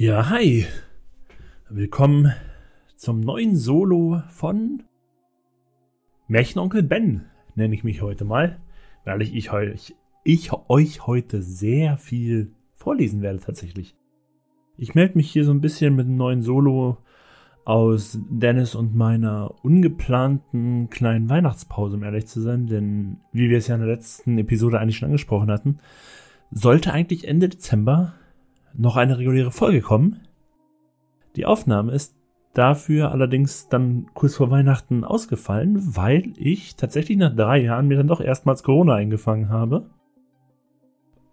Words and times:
Ja, 0.00 0.30
hi. 0.30 0.64
Willkommen 1.68 2.32
zum 2.94 3.18
neuen 3.18 3.56
Solo 3.56 4.22
von 4.28 4.84
Märchenonkel 6.28 6.84
Ben, 6.84 7.24
nenne 7.56 7.74
ich 7.74 7.82
mich 7.82 8.00
heute 8.00 8.24
mal, 8.24 8.60
weil 9.04 9.22
ich, 9.22 9.34
ich, 9.34 9.50
euch, 9.50 9.96
ich 10.22 10.52
euch 10.68 11.04
heute 11.08 11.42
sehr 11.42 11.96
viel 11.96 12.52
vorlesen 12.76 13.22
werde 13.22 13.40
tatsächlich. 13.40 13.96
Ich 14.76 14.94
melde 14.94 15.16
mich 15.16 15.32
hier 15.32 15.44
so 15.44 15.50
ein 15.50 15.60
bisschen 15.60 15.96
mit 15.96 16.06
einem 16.06 16.16
neuen 16.16 16.42
Solo 16.42 16.98
aus 17.64 18.20
Dennis 18.30 18.76
und 18.76 18.94
meiner 18.94 19.52
ungeplanten 19.64 20.90
kleinen 20.90 21.28
Weihnachtspause, 21.28 21.96
um 21.96 22.04
ehrlich 22.04 22.28
zu 22.28 22.40
sein, 22.40 22.68
denn 22.68 23.16
wie 23.32 23.50
wir 23.50 23.58
es 23.58 23.66
ja 23.66 23.74
in 23.74 23.80
der 23.80 23.90
letzten 23.90 24.38
Episode 24.38 24.78
eigentlich 24.78 24.98
schon 24.98 25.06
angesprochen 25.06 25.50
hatten, 25.50 25.78
sollte 26.52 26.92
eigentlich 26.92 27.26
Ende 27.26 27.48
Dezember 27.48 28.14
noch 28.78 28.96
eine 28.96 29.18
reguläre 29.18 29.50
Folge 29.50 29.82
kommen. 29.82 30.20
Die 31.36 31.44
Aufnahme 31.44 31.92
ist 31.92 32.16
dafür 32.54 33.12
allerdings 33.12 33.68
dann 33.68 34.06
kurz 34.14 34.36
vor 34.36 34.50
Weihnachten 34.50 35.04
ausgefallen, 35.04 35.96
weil 35.96 36.32
ich 36.36 36.76
tatsächlich 36.76 37.18
nach 37.18 37.34
drei 37.34 37.58
Jahren 37.58 37.88
mir 37.88 37.98
dann 37.98 38.08
doch 38.08 38.20
erstmals 38.20 38.62
Corona 38.62 38.94
eingefangen 38.94 39.50
habe 39.50 39.90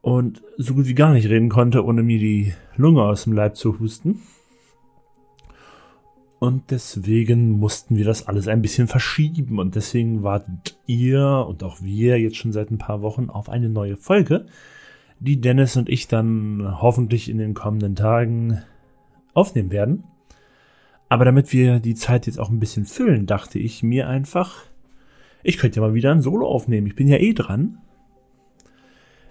und 0.01 0.43
so 0.57 0.73
gut 0.73 0.87
wie 0.87 0.93
gar 0.93 1.13
nicht 1.13 1.29
reden 1.29 1.49
konnte, 1.49 1.85
ohne 1.85 2.03
mir 2.03 2.19
die 2.19 2.53
Lunge 2.75 3.03
aus 3.03 3.23
dem 3.23 3.33
Leib 3.33 3.55
zu 3.55 3.79
husten. 3.79 4.21
Und 6.37 6.69
deswegen 6.69 7.51
mussten 7.51 7.97
wir 7.97 8.05
das 8.05 8.27
alles 8.27 8.47
ein 8.47 8.61
bisschen 8.61 8.87
verschieben. 8.87 9.57
Und 9.57 9.75
deswegen 9.75 10.21
wartet 10.21 10.77
ihr 10.85 11.45
und 11.47 11.63
auch 11.63 11.81
wir 11.81 12.19
jetzt 12.19 12.35
schon 12.35 12.51
seit 12.51 12.69
ein 12.69 12.77
paar 12.77 13.01
Wochen 13.01 13.31
auf 13.31 13.49
eine 13.49 13.69
neue 13.69 13.97
Folge, 13.97 14.45
die 15.19 15.39
Dennis 15.39 15.77
und 15.77 15.89
ich 15.89 16.07
dann 16.07 16.77
hoffentlich 16.81 17.29
in 17.29 17.37
den 17.37 17.53
kommenden 17.53 17.95
Tagen 17.95 18.61
aufnehmen 19.33 19.71
werden. 19.71 20.03
Aber 21.09 21.25
damit 21.25 21.53
wir 21.53 21.79
die 21.79 21.95
Zeit 21.95 22.25
jetzt 22.25 22.39
auch 22.39 22.49
ein 22.49 22.59
bisschen 22.59 22.85
füllen, 22.85 23.25
dachte 23.25 23.59
ich 23.59 23.83
mir 23.83 24.07
einfach, 24.07 24.63
ich 25.43 25.57
könnte 25.57 25.79
ja 25.79 25.87
mal 25.87 25.93
wieder 25.93 26.11
ein 26.11 26.21
Solo 26.21 26.47
aufnehmen. 26.47 26.87
Ich 26.87 26.95
bin 26.95 27.07
ja 27.07 27.17
eh 27.17 27.33
dran. 27.33 27.77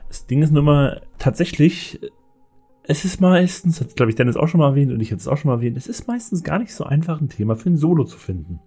Das 0.09 0.27
Ding 0.27 0.43
ist 0.43 0.53
nur 0.53 0.63
mal 0.63 1.03
tatsächlich, 1.19 2.01
es 2.85 3.05
ist 3.05 3.21
meistens, 3.21 3.81
hat 3.81 3.97
glaube 3.97 4.11
ich 4.11 4.17
Dennis 4.17 4.37
auch 4.37 4.47
schon 4.47 4.61
mal 4.61 4.69
erwähnt 4.69 4.93
und 4.93 5.01
ich 5.01 5.11
habe 5.11 5.19
es 5.19 5.27
auch 5.27 5.37
schon 5.37 5.49
mal 5.49 5.57
erwähnt, 5.57 5.77
es 5.77 5.89
ist 5.89 6.07
meistens 6.07 6.45
gar 6.45 6.61
nicht 6.61 6.73
so 6.73 6.85
einfach, 6.85 7.21
ein 7.21 7.29
Thema 7.29 7.57
für 7.57 7.71
ein 7.71 7.77
Solo 7.77 8.05
zu 8.05 8.19
finden. 8.19 8.61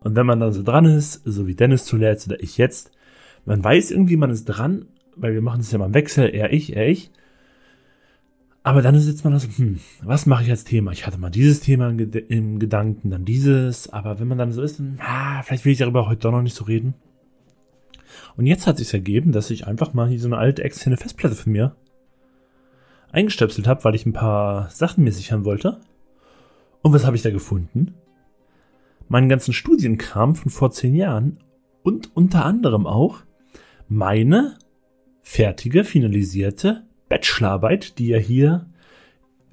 Und 0.00 0.14
wenn 0.14 0.26
man 0.26 0.40
dann 0.40 0.52
so 0.52 0.62
dran 0.62 0.84
ist, 0.84 1.22
so 1.24 1.46
wie 1.46 1.54
Dennis 1.54 1.84
zuletzt 1.86 2.26
oder 2.26 2.42
ich 2.42 2.58
jetzt, 2.58 2.92
man 3.46 3.64
weiß 3.64 3.90
irgendwie, 3.90 4.16
man 4.16 4.30
ist 4.30 4.44
dran, 4.44 4.86
weil 5.20 5.34
wir 5.34 5.42
machen 5.42 5.60
es 5.60 5.72
ja 5.72 5.78
mal 5.78 5.86
im 5.86 5.94
Wechsel, 5.94 6.28
er 6.28 6.52
ich, 6.52 6.76
er 6.76 6.88
ich. 6.88 7.10
Aber 8.62 8.82
dann 8.82 8.98
sitzt 8.98 9.24
man 9.24 9.32
da 9.32 9.38
so, 9.38 9.48
hm, 9.56 9.78
was 10.02 10.26
mache 10.26 10.44
ich 10.44 10.50
als 10.50 10.64
Thema? 10.64 10.92
Ich 10.92 11.06
hatte 11.06 11.18
mal 11.18 11.30
dieses 11.30 11.60
Thema 11.60 11.88
im, 11.88 12.58
Gedanken, 12.58 13.10
dann 13.10 13.24
dieses, 13.24 13.88
aber 13.90 14.20
wenn 14.20 14.28
man 14.28 14.38
dann 14.38 14.52
so 14.52 14.62
ist, 14.62 14.78
dann, 14.78 14.98
ah, 15.00 15.42
vielleicht 15.42 15.64
will 15.64 15.72
ich 15.72 15.78
darüber 15.78 16.08
heute 16.08 16.20
doch 16.20 16.32
noch 16.32 16.42
nicht 16.42 16.56
so 16.56 16.64
reden. 16.64 16.94
Und 18.36 18.46
jetzt 18.46 18.66
hat 18.66 18.78
sich 18.78 18.92
ergeben, 18.92 19.32
dass 19.32 19.50
ich 19.50 19.66
einfach 19.66 19.94
mal 19.94 20.08
hier 20.08 20.20
so 20.20 20.28
eine 20.28 20.38
alte 20.38 20.64
externe 20.64 20.96
Festplatte 20.96 21.34
von 21.34 21.52
mir 21.52 21.76
eingestöpselt 23.10 23.66
habe, 23.66 23.84
weil 23.84 23.94
ich 23.94 24.06
ein 24.06 24.12
paar 24.12 24.68
Sachen 24.70 25.04
mir 25.04 25.12
sichern 25.12 25.44
wollte. 25.44 25.80
Und 26.82 26.92
was 26.92 27.06
habe 27.06 27.16
ich 27.16 27.22
da 27.22 27.30
gefunden? 27.30 27.94
Meinen 29.08 29.28
ganzen 29.28 29.54
Studienkram 29.54 30.34
von 30.34 30.50
vor 30.50 30.70
zehn 30.70 30.94
Jahren 30.94 31.38
und 31.82 32.14
unter 32.14 32.44
anderem 32.44 32.86
auch 32.86 33.20
meine 33.88 34.58
fertige, 35.28 35.84
finalisierte 35.84 36.84
Bachelorarbeit, 37.10 37.98
die 37.98 38.08
ja 38.08 38.16
hier 38.16 38.64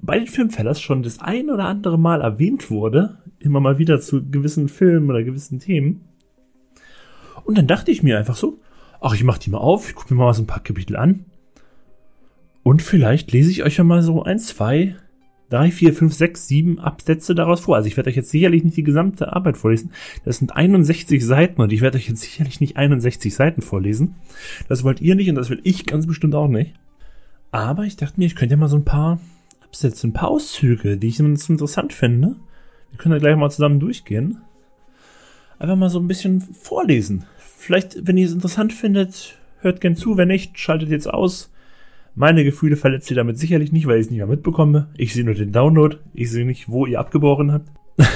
bei 0.00 0.18
den 0.18 0.26
Filmfellers 0.26 0.80
schon 0.80 1.02
das 1.02 1.20
ein 1.20 1.50
oder 1.50 1.66
andere 1.66 1.98
Mal 1.98 2.22
erwähnt 2.22 2.70
wurde, 2.70 3.18
immer 3.40 3.60
mal 3.60 3.76
wieder 3.76 4.00
zu 4.00 4.26
gewissen 4.26 4.70
Filmen 4.70 5.10
oder 5.10 5.22
gewissen 5.22 5.60
Themen. 5.60 6.00
Und 7.44 7.58
dann 7.58 7.66
dachte 7.66 7.90
ich 7.90 8.02
mir 8.02 8.16
einfach 8.16 8.36
so, 8.36 8.58
ach, 9.02 9.12
ich 9.14 9.22
mach 9.22 9.36
die 9.36 9.50
mal 9.50 9.58
auf, 9.58 9.90
ich 9.90 9.94
gucke 9.94 10.14
mir 10.14 10.24
mal 10.24 10.32
so 10.32 10.42
ein 10.42 10.46
paar 10.46 10.62
Kapitel 10.62 10.96
an. 10.96 11.26
Und 12.62 12.80
vielleicht 12.80 13.30
lese 13.32 13.50
ich 13.50 13.62
euch 13.62 13.76
ja 13.76 13.84
mal 13.84 14.02
so 14.02 14.22
ein, 14.22 14.38
zwei 14.38 14.96
drei, 15.48 15.70
vier, 15.70 15.92
fünf, 15.92 16.14
sechs, 16.14 16.48
sieben 16.48 16.78
Absätze 16.78 17.34
daraus 17.34 17.60
vor. 17.60 17.76
Also 17.76 17.88
ich 17.88 17.96
werde 17.96 18.10
euch 18.10 18.16
jetzt 18.16 18.30
sicherlich 18.30 18.64
nicht 18.64 18.76
die 18.76 18.82
gesamte 18.82 19.32
Arbeit 19.32 19.56
vorlesen. 19.56 19.92
Das 20.24 20.38
sind 20.38 20.56
61 20.56 21.24
Seiten 21.24 21.60
und 21.60 21.72
ich 21.72 21.80
werde 21.80 21.98
euch 21.98 22.08
jetzt 22.08 22.22
sicherlich 22.22 22.60
nicht 22.60 22.76
61 22.76 23.34
Seiten 23.34 23.62
vorlesen. 23.62 24.16
Das 24.68 24.84
wollt 24.84 25.00
ihr 25.00 25.14
nicht 25.14 25.28
und 25.28 25.36
das 25.36 25.50
will 25.50 25.60
ich 25.62 25.86
ganz 25.86 26.06
bestimmt 26.06 26.34
auch 26.34 26.48
nicht. 26.48 26.74
Aber 27.52 27.84
ich 27.84 27.96
dachte 27.96 28.18
mir, 28.18 28.26
ich 28.26 28.36
könnte 28.36 28.54
ja 28.54 28.58
mal 28.58 28.68
so 28.68 28.76
ein 28.76 28.84
paar 28.84 29.20
Absätze, 29.62 30.06
ein 30.06 30.12
paar 30.12 30.28
Auszüge, 30.28 30.96
die 30.96 31.08
ich 31.08 31.20
interessant 31.20 31.92
finde. 31.92 32.36
Wir 32.90 32.98
können 32.98 33.12
da 33.12 33.18
gleich 33.18 33.36
mal 33.36 33.50
zusammen 33.50 33.80
durchgehen. 33.80 34.38
Einfach 35.58 35.76
mal 35.76 35.90
so 35.90 35.98
ein 35.98 36.08
bisschen 36.08 36.40
vorlesen. 36.40 37.24
Vielleicht, 37.38 38.06
wenn 38.06 38.18
ihr 38.18 38.26
es 38.26 38.32
interessant 38.32 38.72
findet, 38.72 39.38
hört 39.60 39.80
gern 39.80 39.96
zu. 39.96 40.16
Wenn 40.16 40.28
nicht, 40.28 40.58
schaltet 40.58 40.90
jetzt 40.90 41.08
aus. 41.08 41.50
Meine 42.18 42.44
Gefühle 42.44 42.76
verletzt 42.76 43.10
ihr 43.10 43.14
damit 43.14 43.38
sicherlich 43.38 43.72
nicht, 43.72 43.86
weil 43.86 43.98
ich 43.98 44.06
es 44.06 44.10
nicht 44.10 44.16
mehr 44.16 44.26
mitbekomme. 44.26 44.88
Ich 44.96 45.12
sehe 45.12 45.22
nur 45.22 45.34
den 45.34 45.52
Download. 45.52 45.98
Ich 46.14 46.30
sehe 46.30 46.46
nicht, 46.46 46.66
wo 46.66 46.86
ihr 46.86 46.98
abgebrochen 46.98 47.52
habt. 47.52 47.68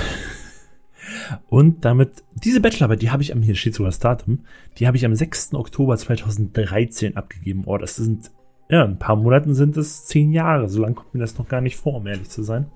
Und 1.50 1.84
damit, 1.84 2.24
diese 2.32 2.62
Bachelorarbeit, 2.62 3.02
die 3.02 3.10
habe 3.10 3.22
ich 3.22 3.34
am, 3.34 3.42
hier 3.42 3.54
steht 3.54 3.74
sogar 3.74 3.90
das 3.90 3.98
Datum, 3.98 4.46
die 4.78 4.86
habe 4.86 4.96
ich 4.96 5.04
am 5.04 5.14
6. 5.14 5.52
Oktober 5.52 5.98
2013 5.98 7.18
abgegeben. 7.18 7.64
Oh, 7.66 7.76
das 7.76 7.96
sind, 7.96 8.30
ja, 8.70 8.84
ein 8.84 8.98
paar 8.98 9.16
Monaten 9.16 9.54
sind 9.54 9.76
es 9.76 10.06
zehn 10.06 10.32
Jahre. 10.32 10.70
So 10.70 10.80
lange 10.80 10.94
kommt 10.94 11.12
mir 11.12 11.20
das 11.20 11.36
noch 11.36 11.46
gar 11.46 11.60
nicht 11.60 11.76
vor, 11.76 11.96
um 11.96 12.06
ehrlich 12.06 12.30
zu 12.30 12.42
sein. 12.42 12.70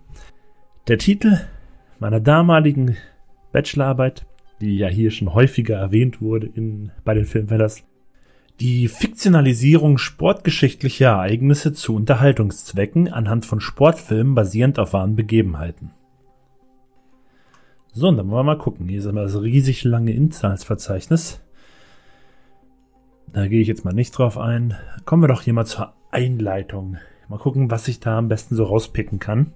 Der 0.89 0.99
Titel 0.99 1.41
meiner 2.01 2.21
damaligen 2.21 2.99
Bachelorarbeit, 3.51 4.27
die 4.61 4.77
ja 4.77 4.89
hier 4.89 5.11
schon 5.11 5.33
häufiger 5.33 5.77
erwähnt 5.79 6.21
wurde 6.21 6.49
in, 6.49 6.93
bei 7.03 7.15
den 7.15 7.25
Filmfellers, 7.25 7.83
die 8.61 8.89
Fiktionalisierung 8.89 9.99
sportgeschichtlicher 9.99 11.09
Ereignisse 11.09 11.73
zu 11.73 11.97
Unterhaltungszwecken 11.97 13.13
anhand 13.13 13.47
von 13.47 13.61
Sportfilmen 13.61 14.35
basierend 14.35 14.79
auf 14.79 14.93
wahren 14.93 15.17
Begebenheiten. 15.17 15.91
So, 17.93 18.09
und 18.09 18.17
dann 18.17 18.29
wollen 18.29 18.47
wir 18.47 18.55
mal 18.55 18.59
gucken. 18.59 18.89
Hier 18.89 19.01
ist 19.01 19.07
immer 19.07 19.23
das 19.23 19.41
riesig 19.41 19.85
lange 19.85 20.13
Inhaltsverzeichnis. 20.13 21.41
Da 23.33 23.49
gehe 23.49 23.61
ich 23.61 23.69
jetzt 23.69 23.85
mal 23.85 23.93
nicht 23.93 24.13
drauf 24.13 24.39
ein. 24.39 24.77
Kommen 25.05 25.23
wir 25.23 25.29
doch 25.29 25.43
hier 25.43 25.53
mal 25.53 25.67
zur 25.67 25.93
Einleitung. 26.11 26.97
Mal 27.29 27.39
gucken, 27.39 27.71
was 27.71 27.87
ich 27.89 28.01
da 28.01 28.19
am 28.19 28.29
besten 28.29 28.55
so 28.55 28.65
rauspicken 28.65 29.19
kann. 29.19 29.53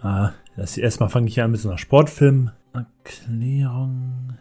Ah, 0.00 0.32
das 0.56 0.78
erstmal 0.78 1.08
fange 1.08 1.28
ich 1.28 1.34
hier 1.34 1.44
an 1.44 1.52
mit 1.52 1.60
so 1.60 1.68
einer 1.68 1.78
Sportfilm-Erklärung. 1.78 4.38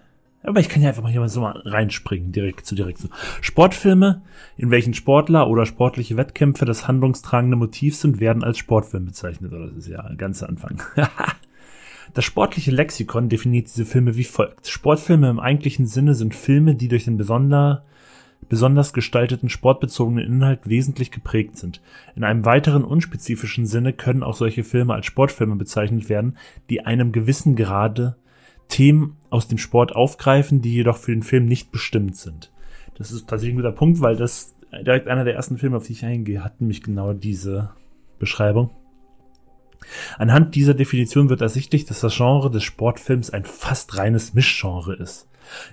Aber 0.47 0.61
ich 0.61 0.69
kann 0.69 0.81
ja 0.81 0.87
einfach 0.87 1.03
mal 1.03 1.11
hier 1.11 1.27
so 1.27 1.41
mal 1.41 1.61
reinspringen, 1.65 2.31
direkt 2.31 2.65
zu 2.65 2.73
direkt 2.73 2.99
zu. 2.99 3.09
Sportfilme, 3.41 4.21
in 4.55 4.71
welchen 4.71 4.93
Sportler 4.93 5.49
oder 5.49 5.65
sportliche 5.65 6.15
Wettkämpfe 6.15 6.63
das 6.63 6.87
handlungstragende 6.87 7.57
Motiv 7.57 7.97
sind, 7.97 8.21
werden 8.21 8.45
als 8.45 8.57
Sportfilm 8.57 9.03
bezeichnet. 9.03 9.51
Das 9.51 9.73
ist 9.73 9.89
ja 9.89 9.99
ein 9.99 10.15
ganzer 10.15 10.47
Anfang. 10.47 10.81
das 12.13 12.23
sportliche 12.23 12.71
Lexikon 12.71 13.27
definiert 13.27 13.67
diese 13.67 13.85
Filme 13.85 14.15
wie 14.15 14.23
folgt. 14.23 14.69
Sportfilme 14.69 15.29
im 15.29 15.41
eigentlichen 15.41 15.85
Sinne 15.85 16.15
sind 16.15 16.33
Filme, 16.33 16.75
die 16.75 16.87
durch 16.87 17.03
den 17.03 17.17
besonder, 17.17 17.83
besonders 18.47 18.93
gestalteten 18.93 19.49
sportbezogenen 19.49 20.23
Inhalt 20.23 20.61
wesentlich 20.69 21.11
geprägt 21.11 21.57
sind. 21.57 21.81
In 22.15 22.23
einem 22.23 22.45
weiteren 22.45 22.85
unspezifischen 22.85 23.65
Sinne 23.65 23.91
können 23.91 24.23
auch 24.23 24.37
solche 24.37 24.63
Filme 24.63 24.93
als 24.93 25.07
Sportfilme 25.07 25.57
bezeichnet 25.57 26.07
werden, 26.07 26.37
die 26.69 26.85
einem 26.85 27.11
gewissen 27.11 27.57
Grade 27.57 28.15
Themen 28.67 29.17
aus 29.29 29.47
dem 29.47 29.57
Sport 29.57 29.95
aufgreifen, 29.95 30.61
die 30.61 30.73
jedoch 30.73 30.97
für 30.97 31.11
den 31.11 31.23
Film 31.23 31.45
nicht 31.45 31.71
bestimmt 31.71 32.15
sind. 32.15 32.51
Das 32.95 33.11
ist 33.11 33.27
tatsächlich 33.27 33.55
ein 33.55 33.61
guter 33.61 33.71
Punkt, 33.71 34.01
weil 34.01 34.15
das 34.15 34.55
direkt 34.85 35.07
einer 35.07 35.23
der 35.23 35.35
ersten 35.35 35.57
Filme, 35.57 35.77
auf 35.77 35.85
die 35.85 35.93
ich 35.93 36.05
eingehe, 36.05 36.43
hat 36.43 36.59
nämlich 36.59 36.83
genau 36.83 37.13
diese 37.13 37.71
Beschreibung. 38.19 38.71
Anhand 40.17 40.55
dieser 40.55 40.73
Definition 40.73 41.29
wird 41.29 41.41
ersichtlich, 41.41 41.85
dass 41.85 42.01
das 42.01 42.15
Genre 42.15 42.49
des 42.49 42.63
Sportfilms 42.63 43.29
ein 43.29 43.45
fast 43.45 43.97
reines 43.97 44.33
Mischgenre 44.33 44.95
ist. 44.95 45.27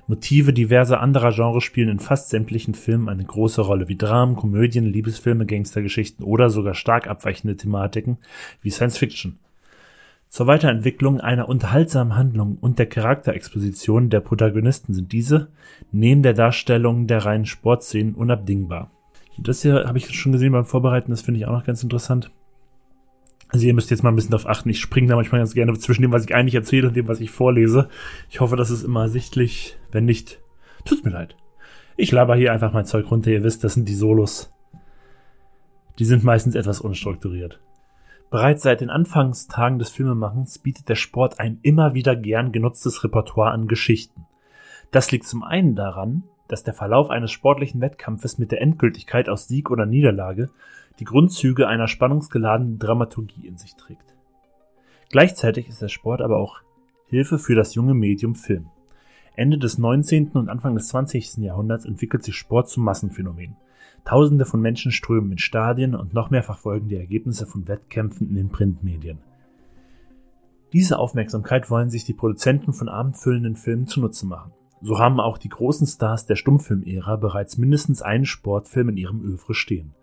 Motive 0.06 0.52
diverser 0.52 1.00
anderer 1.00 1.32
Genres 1.32 1.64
spielen 1.64 1.88
in 1.88 1.98
fast 1.98 2.30
sämtlichen 2.30 2.74
Filmen 2.74 3.08
eine 3.08 3.24
große 3.24 3.60
Rolle, 3.60 3.88
wie 3.88 3.96
Dramen, 3.96 4.36
Komödien, 4.36 4.84
Liebesfilme, 4.84 5.46
Gangstergeschichten 5.46 6.24
oder 6.24 6.50
sogar 6.50 6.74
stark 6.74 7.08
abweichende 7.08 7.56
Thematiken 7.56 8.18
wie 8.60 8.70
Science 8.70 8.98
Fiction. 8.98 9.38
Zur 10.34 10.48
Weiterentwicklung 10.48 11.20
einer 11.20 11.48
unterhaltsamen 11.48 12.16
Handlung 12.16 12.58
und 12.60 12.80
der 12.80 12.86
Charakterexposition 12.86 14.10
der 14.10 14.18
Protagonisten 14.18 14.92
sind 14.92 15.12
diese, 15.12 15.52
neben 15.92 16.24
der 16.24 16.34
Darstellung 16.34 17.06
der 17.06 17.24
reinen 17.24 17.46
Sportszenen, 17.46 18.16
unabdingbar. 18.16 18.90
Das 19.38 19.62
hier 19.62 19.84
habe 19.86 19.96
ich 19.96 20.12
schon 20.12 20.32
gesehen 20.32 20.50
beim 20.50 20.64
Vorbereiten, 20.64 21.12
das 21.12 21.22
finde 21.22 21.38
ich 21.38 21.46
auch 21.46 21.52
noch 21.52 21.64
ganz 21.64 21.84
interessant. 21.84 22.32
Also 23.50 23.64
ihr 23.64 23.74
müsst 23.74 23.92
jetzt 23.92 24.02
mal 24.02 24.08
ein 24.08 24.16
bisschen 24.16 24.32
darauf 24.32 24.48
achten, 24.48 24.68
ich 24.70 24.80
springe 24.80 25.06
da 25.06 25.14
manchmal 25.14 25.40
ganz 25.40 25.54
gerne 25.54 25.72
zwischen 25.78 26.02
dem, 26.02 26.10
was 26.10 26.24
ich 26.24 26.34
eigentlich 26.34 26.56
erzähle 26.56 26.88
und 26.88 26.96
dem, 26.96 27.06
was 27.06 27.20
ich 27.20 27.30
vorlese. 27.30 27.88
Ich 28.28 28.40
hoffe, 28.40 28.56
das 28.56 28.72
ist 28.72 28.82
immer 28.82 29.02
ersichtlich. 29.02 29.78
Wenn 29.92 30.04
nicht, 30.04 30.40
tut's 30.84 31.04
mir 31.04 31.12
leid. 31.12 31.36
Ich 31.96 32.10
laber 32.10 32.34
hier 32.34 32.52
einfach 32.52 32.72
mein 32.72 32.86
Zeug 32.86 33.08
runter, 33.08 33.30
ihr 33.30 33.44
wisst, 33.44 33.62
das 33.62 33.74
sind 33.74 33.88
die 33.88 33.94
Solos. 33.94 34.52
Die 36.00 36.04
sind 36.04 36.24
meistens 36.24 36.56
etwas 36.56 36.80
unstrukturiert. 36.80 37.60
Bereits 38.30 38.62
seit 38.62 38.80
den 38.80 38.90
Anfangstagen 38.90 39.78
des 39.78 39.90
Filmemachens 39.90 40.58
bietet 40.58 40.88
der 40.88 40.96
Sport 40.96 41.38
ein 41.38 41.58
immer 41.62 41.94
wieder 41.94 42.16
gern 42.16 42.52
genutztes 42.52 43.04
Repertoire 43.04 43.52
an 43.52 43.68
Geschichten. 43.68 44.26
Das 44.90 45.12
liegt 45.12 45.26
zum 45.26 45.42
einen 45.42 45.76
daran, 45.76 46.24
dass 46.48 46.64
der 46.64 46.74
Verlauf 46.74 47.10
eines 47.10 47.30
sportlichen 47.30 47.80
Wettkampfes 47.80 48.38
mit 48.38 48.52
der 48.52 48.60
Endgültigkeit 48.60 49.28
aus 49.28 49.48
Sieg 49.48 49.70
oder 49.70 49.86
Niederlage 49.86 50.50
die 50.98 51.04
Grundzüge 51.04 51.66
einer 51.66 51.88
spannungsgeladenen 51.88 52.78
Dramaturgie 52.78 53.46
in 53.46 53.56
sich 53.56 53.74
trägt. 53.76 54.14
Gleichzeitig 55.10 55.68
ist 55.68 55.82
der 55.82 55.88
Sport 55.88 56.20
aber 56.20 56.38
auch 56.38 56.60
Hilfe 57.06 57.38
für 57.38 57.54
das 57.54 57.74
junge 57.74 57.94
Medium 57.94 58.34
Film. 58.34 58.66
Ende 59.36 59.58
des 59.58 59.78
19. 59.78 60.30
und 60.32 60.48
Anfang 60.48 60.74
des 60.74 60.88
20. 60.88 61.38
Jahrhunderts 61.38 61.84
entwickelt 61.84 62.22
sich 62.22 62.36
Sport 62.36 62.68
zum 62.68 62.84
Massenphänomen. 62.84 63.56
Tausende 64.04 64.44
von 64.44 64.60
Menschen 64.60 64.92
strömen 64.92 65.32
in 65.32 65.38
Stadien 65.38 65.94
und 65.94 66.12
noch 66.12 66.30
mehr 66.30 66.42
verfolgen 66.42 66.88
die 66.88 66.96
Ergebnisse 66.96 67.46
von 67.46 67.66
Wettkämpfen 67.66 68.28
in 68.28 68.36
den 68.36 68.50
Printmedien. 68.50 69.18
Diese 70.74 70.98
Aufmerksamkeit 70.98 71.70
wollen 71.70 71.88
sich 71.88 72.04
die 72.04 72.14
Produzenten 72.14 72.72
von 72.72 72.88
abendfüllenden 72.88 73.56
Filmen 73.56 73.86
zunutze 73.86 74.26
machen. 74.26 74.52
So 74.82 74.98
haben 74.98 75.20
auch 75.20 75.38
die 75.38 75.48
großen 75.48 75.86
Stars 75.86 76.26
der 76.26 76.36
Stummfilmära 76.36 77.16
bereits 77.16 77.56
mindestens 77.56 78.02
einen 78.02 78.26
Sportfilm 78.26 78.90
in 78.90 78.96
ihrem 78.98 79.22
Övre 79.22 79.54
stehen. 79.54 79.94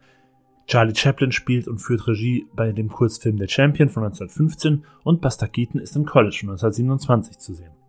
Charlie 0.65 0.95
Chaplin 0.95 1.31
spielt 1.31 1.67
und 1.67 1.79
führt 1.79 2.07
Regie 2.07 2.47
bei 2.55 2.71
dem 2.71 2.87
Kurzfilm 2.87 3.37
Der 3.37 3.49
Champion 3.49 3.89
von 3.89 4.03
1915 4.03 4.85
und 5.03 5.21
Buster 5.21 5.47
Keaton 5.47 5.81
ist 5.81 5.95
im 5.95 6.05
College 6.05 6.37
von 6.39 6.49
1927 6.51 7.37
zu 7.37 7.53
sehen. 7.53 7.80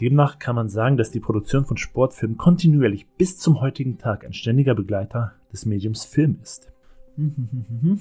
Demnach 0.00 0.38
kann 0.38 0.54
man 0.54 0.68
sagen, 0.68 0.96
dass 0.96 1.10
die 1.10 1.20
Produktion 1.20 1.64
von 1.64 1.76
Sportfilmen 1.76 2.36
kontinuierlich 2.36 3.06
bis 3.18 3.38
zum 3.38 3.60
heutigen 3.60 3.98
Tag 3.98 4.24
ein 4.24 4.32
ständiger 4.32 4.74
Begleiter 4.74 5.32
des 5.52 5.66
Mediums 5.66 6.04
Film 6.04 6.38
ist. 6.42 6.70
Ihr 7.16 7.98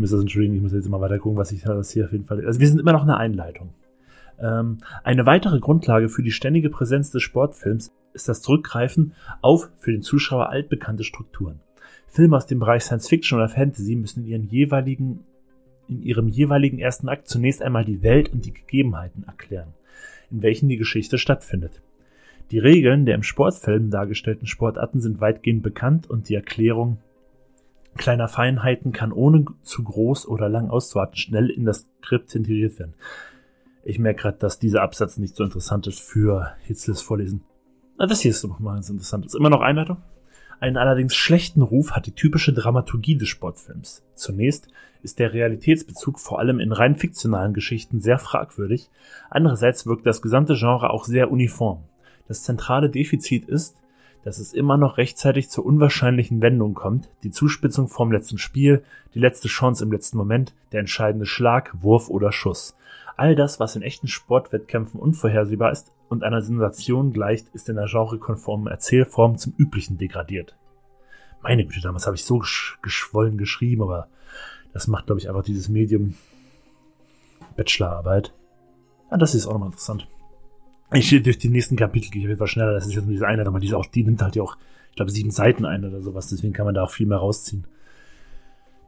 müsst 0.00 0.14
das 0.14 0.20
entschuldigen, 0.22 0.56
ich 0.56 0.62
muss 0.62 0.72
jetzt 0.72 0.88
mal 0.88 1.02
weiter 1.02 1.18
gucken, 1.18 1.36
was 1.36 1.52
ich 1.52 1.62
das 1.62 1.90
hier 1.90 2.06
auf 2.06 2.12
jeden 2.12 2.24
Fall. 2.24 2.44
Also 2.46 2.60
wir 2.60 2.68
sind 2.68 2.80
immer 2.80 2.94
noch 2.94 3.02
eine 3.02 3.18
Einleitung. 3.18 3.74
Ähm, 4.38 4.78
eine 5.04 5.26
weitere 5.26 5.60
Grundlage 5.60 6.08
für 6.08 6.22
die 6.22 6.32
ständige 6.32 6.70
Präsenz 6.70 7.10
des 7.10 7.22
Sportfilms 7.22 7.92
ist 8.14 8.26
das 8.26 8.40
Zurückgreifen 8.40 9.12
auf 9.42 9.68
für 9.76 9.92
den 9.92 10.00
Zuschauer 10.00 10.48
altbekannte 10.48 11.04
Strukturen. 11.04 11.60
Filme 12.06 12.38
aus 12.38 12.46
dem 12.46 12.60
Bereich 12.60 12.84
Science 12.84 13.08
Fiction 13.08 13.38
oder 13.38 13.50
Fantasy 13.50 13.94
müssen 13.94 14.24
in 14.24 14.28
ihren 14.28 14.48
jeweiligen 14.48 15.24
in 15.88 16.02
ihrem 16.02 16.28
jeweiligen 16.28 16.78
ersten 16.78 17.08
Akt 17.08 17.28
zunächst 17.28 17.62
einmal 17.62 17.84
die 17.84 18.02
Welt 18.02 18.32
und 18.32 18.46
die 18.46 18.52
Gegebenheiten 18.54 19.24
erklären 19.24 19.74
in 20.30 20.42
welchen 20.42 20.68
die 20.68 20.76
Geschichte 20.76 21.18
stattfindet. 21.18 21.82
Die 22.50 22.58
Regeln 22.58 23.06
der 23.06 23.14
im 23.14 23.22
Sportfilm 23.22 23.90
dargestellten 23.90 24.46
Sportarten 24.46 25.00
sind 25.00 25.20
weitgehend 25.20 25.62
bekannt 25.62 26.10
und 26.10 26.28
die 26.28 26.34
Erklärung 26.34 26.98
kleiner 27.96 28.28
Feinheiten 28.28 28.92
kann 28.92 29.12
ohne 29.12 29.44
zu 29.62 29.84
groß 29.84 30.26
oder 30.26 30.48
lang 30.48 30.70
auszuwarten 30.70 31.16
schnell 31.16 31.50
in 31.50 31.64
das 31.64 31.86
Skript 32.02 32.34
integriert 32.34 32.78
werden. 32.78 32.94
Ich 33.84 33.98
merke 33.98 34.22
gerade, 34.22 34.38
dass 34.38 34.58
dieser 34.58 34.82
Absatz 34.82 35.16
nicht 35.18 35.36
so 35.36 35.44
interessant 35.44 35.86
ist 35.86 36.00
für 36.00 36.52
Hitzles 36.62 37.02
Vorlesen. 37.02 37.42
Das 37.98 38.20
hier 38.20 38.30
ist 38.30 38.42
doch 38.44 38.58
mal 38.58 38.74
ganz 38.74 38.90
interessant. 38.90 39.26
Ist 39.26 39.34
immer 39.34 39.50
noch 39.50 39.60
Einleitung? 39.60 39.98
Einen 40.60 40.76
allerdings 40.76 41.14
schlechten 41.14 41.62
Ruf 41.62 41.92
hat 41.92 42.04
die 42.04 42.14
typische 42.14 42.52
Dramaturgie 42.52 43.16
des 43.16 43.30
Sportfilms. 43.30 44.04
Zunächst 44.14 44.68
ist 45.02 45.18
der 45.18 45.32
Realitätsbezug 45.32 46.20
vor 46.20 46.38
allem 46.38 46.60
in 46.60 46.72
rein 46.72 46.96
fiktionalen 46.96 47.54
Geschichten 47.54 48.00
sehr 48.00 48.18
fragwürdig, 48.18 48.90
andererseits 49.30 49.86
wirkt 49.86 50.04
das 50.04 50.20
gesamte 50.20 50.56
Genre 50.56 50.90
auch 50.90 51.06
sehr 51.06 51.30
uniform. 51.30 51.84
Das 52.28 52.42
zentrale 52.42 52.90
Defizit 52.90 53.46
ist, 53.46 53.78
dass 54.22 54.38
es 54.38 54.52
immer 54.52 54.76
noch 54.76 54.98
rechtzeitig 54.98 55.48
zur 55.48 55.64
unwahrscheinlichen 55.64 56.42
Wendung 56.42 56.74
kommt, 56.74 57.08
die 57.22 57.30
Zuspitzung 57.30 57.88
vorm 57.88 58.12
letzten 58.12 58.36
Spiel, 58.36 58.82
die 59.14 59.18
letzte 59.18 59.48
Chance 59.48 59.82
im 59.82 59.90
letzten 59.90 60.18
Moment, 60.18 60.54
der 60.72 60.80
entscheidende 60.80 61.24
Schlag, 61.24 61.74
Wurf 61.80 62.10
oder 62.10 62.32
Schuss. 62.32 62.76
All 63.16 63.34
das, 63.34 63.60
was 63.60 63.76
in 63.76 63.82
echten 63.82 64.08
Sportwettkämpfen 64.08 65.00
unvorhersehbar 65.00 65.72
ist 65.72 65.90
und 66.10 66.24
einer 66.24 66.42
Sensation 66.42 67.12
gleicht, 67.12 67.48
ist 67.54 67.68
in 67.68 67.76
der 67.76 67.86
genrekonformen 67.86 68.66
Erzählform 68.66 69.38
zum 69.38 69.54
Üblichen 69.56 69.96
degradiert. 69.96 70.56
Meine 71.40 71.64
Güte, 71.64 71.80
damals 71.80 72.06
habe 72.06 72.16
ich 72.16 72.24
so 72.24 72.42
geschwollen 72.82 73.38
geschrieben, 73.38 73.82
aber 73.82 74.08
das 74.72 74.88
macht, 74.88 75.06
glaube 75.06 75.20
ich, 75.20 75.28
einfach 75.28 75.44
dieses 75.44 75.68
Medium 75.68 76.16
Bachelorarbeit. 77.56 78.34
Ja, 79.10 79.16
das 79.16 79.34
ist 79.34 79.46
auch 79.46 79.52
nochmal 79.52 79.68
interessant. 79.68 80.08
Ich 80.92 81.10
durch 81.22 81.38
die 81.38 81.48
nächsten 81.48 81.76
Kapitel 81.76 82.10
gehe 82.10 82.24
ich 82.24 82.28
etwas 82.28 82.50
schneller. 82.50 82.72
Das 82.72 82.86
ist 82.86 82.94
jetzt 82.94 83.04
nur 83.04 83.12
diese 83.12 83.26
eine, 83.26 83.46
aber 83.46 83.60
diese 83.60 83.78
auch, 83.78 83.86
die 83.86 84.02
nimmt 84.02 84.20
halt 84.20 84.34
ja 84.34 84.42
auch, 84.42 84.56
ich 84.90 84.96
glaube, 84.96 85.12
sieben 85.12 85.30
Seiten 85.30 85.64
ein 85.64 85.84
oder 85.84 86.02
sowas. 86.02 86.28
Deswegen 86.28 86.52
kann 86.52 86.66
man 86.66 86.74
da 86.74 86.82
auch 86.82 86.90
viel 86.90 87.06
mehr 87.06 87.18
rausziehen. 87.18 87.66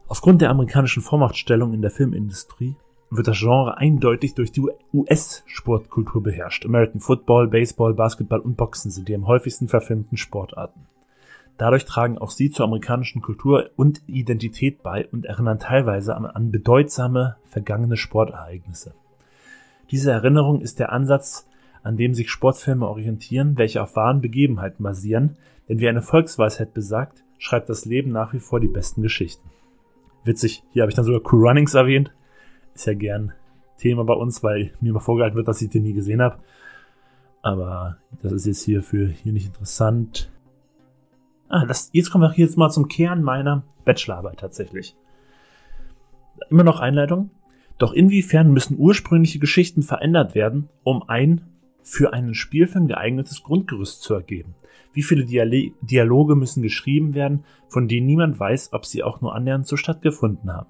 Aufgrund 0.07 0.41
der 0.41 0.49
amerikanischen 0.49 1.01
Vormachtstellung 1.01 1.73
in 1.73 1.81
der 1.81 1.91
Filmindustrie 1.91 2.75
wird 3.15 3.27
das 3.27 3.39
Genre 3.39 3.77
eindeutig 3.77 4.33
durch 4.33 4.51
die 4.51 4.67
US-Sportkultur 4.93 6.23
beherrscht. 6.23 6.65
American 6.65 6.99
Football, 6.99 7.47
Baseball, 7.47 7.93
Basketball 7.93 8.39
und 8.39 8.57
Boxen 8.57 8.91
sind 8.91 9.07
die 9.07 9.15
am 9.15 9.27
häufigsten 9.27 9.67
verfilmten 9.67 10.17
Sportarten. 10.17 10.81
Dadurch 11.57 11.85
tragen 11.85 12.17
auch 12.17 12.31
sie 12.31 12.49
zur 12.49 12.65
amerikanischen 12.65 13.21
Kultur 13.21 13.69
und 13.75 14.01
Identität 14.07 14.81
bei 14.81 15.07
und 15.07 15.25
erinnern 15.25 15.59
teilweise 15.59 16.15
an, 16.15 16.51
bedeutsame 16.51 17.37
vergangene 17.45 17.97
Sportereignisse. 17.97 18.93
Diese 19.91 20.11
Erinnerung 20.11 20.61
ist 20.61 20.79
der 20.79 20.91
Ansatz, 20.91 21.47
an 21.83 21.97
dem 21.97 22.15
sich 22.15 22.31
Sportfilme 22.31 22.87
orientieren, 22.87 23.57
welche 23.57 23.83
auf 23.83 23.95
wahren 23.95 24.21
Begebenheiten 24.21 24.83
basieren, 24.83 25.37
denn 25.69 25.79
wie 25.79 25.87
eine 25.87 26.01
Volksweisheit 26.01 26.73
besagt, 26.73 27.23
schreibt 27.37 27.69
das 27.69 27.85
Leben 27.85 28.11
nach 28.11 28.33
wie 28.33 28.39
vor 28.39 28.59
die 28.59 28.67
besten 28.67 29.01
Geschichten. 29.01 29.49
Witzig, 30.23 30.63
hier 30.71 30.81
habe 30.81 30.89
ich 30.89 30.95
dann 30.95 31.05
sogar 31.05 31.21
Cool 31.31 31.47
Runnings 31.47 31.73
erwähnt. 31.73 32.11
Ist 32.73 32.85
ja 32.87 32.93
gern 32.93 33.33
Thema 33.77 34.03
bei 34.03 34.13
uns, 34.13 34.43
weil 34.43 34.73
mir 34.81 34.93
mal 34.93 34.99
vorgehalten 34.99 35.35
wird, 35.35 35.47
dass 35.47 35.61
ich 35.61 35.69
den 35.69 35.83
nie 35.83 35.93
gesehen 35.93 36.21
habe. 36.21 36.39
Aber 37.41 37.97
das 38.21 38.31
ist 38.31 38.45
jetzt 38.45 38.63
hier 38.63 38.81
für 38.81 39.07
hier 39.07 39.33
nicht 39.33 39.47
interessant. 39.47 40.31
Ah, 41.49 41.65
das, 41.65 41.89
jetzt 41.91 42.09
kommen 42.09 42.23
wir 42.23 42.33
jetzt 42.37 42.57
mal 42.57 42.69
zum 42.69 42.87
Kern 42.87 43.21
meiner 43.21 43.63
Bachelorarbeit 43.85 44.39
tatsächlich. 44.39 44.95
Immer 46.49 46.63
noch 46.63 46.79
Einleitung. 46.79 47.29
Doch 47.77 47.93
inwiefern 47.93 48.53
müssen 48.53 48.77
ursprüngliche 48.77 49.39
Geschichten 49.39 49.81
verändert 49.81 50.35
werden, 50.35 50.69
um 50.83 51.03
ein 51.09 51.41
für 51.83 52.13
einen 52.13 52.33
Spielfilm 52.33 52.87
geeignetes 52.87 53.43
Grundgerüst 53.43 54.01
zu 54.01 54.13
ergeben? 54.13 54.55
Wie 54.93 55.03
viele 55.03 55.25
Dialoge 55.25 56.35
müssen 56.35 56.61
geschrieben 56.61 57.13
werden, 57.13 57.43
von 57.67 57.87
denen 57.87 58.07
niemand 58.07 58.39
weiß, 58.39 58.73
ob 58.73 58.85
sie 58.85 59.03
auch 59.03 59.21
nur 59.21 59.35
annähernd 59.35 59.67
so 59.67 59.75
stattgefunden 59.75 60.53
haben? 60.53 60.69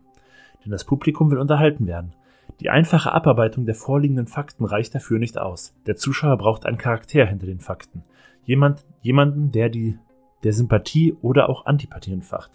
Denn 0.64 0.72
das 0.72 0.86
Publikum 0.86 1.32
will 1.32 1.40
unterhalten 1.40 1.88
werden. 1.88 2.14
Die 2.60 2.70
einfache 2.70 3.12
Abarbeitung 3.12 3.66
der 3.66 3.76
vorliegenden 3.76 4.28
Fakten 4.28 4.66
reicht 4.66 4.96
dafür 4.96 5.20
nicht 5.20 5.38
aus. 5.38 5.76
Der 5.86 5.96
Zuschauer 5.96 6.38
braucht 6.38 6.66
einen 6.66 6.78
Charakter 6.78 7.26
hinter 7.26 7.46
den 7.46 7.60
Fakten. 7.60 8.04
Jemand, 8.46 8.86
jemanden, 9.02 9.52
der 9.52 9.70
die 9.70 9.98
der 10.44 10.54
Sympathie 10.54 11.16
oder 11.22 11.50
auch 11.50 11.66
Antipathie 11.66 12.14
entfacht. 12.14 12.52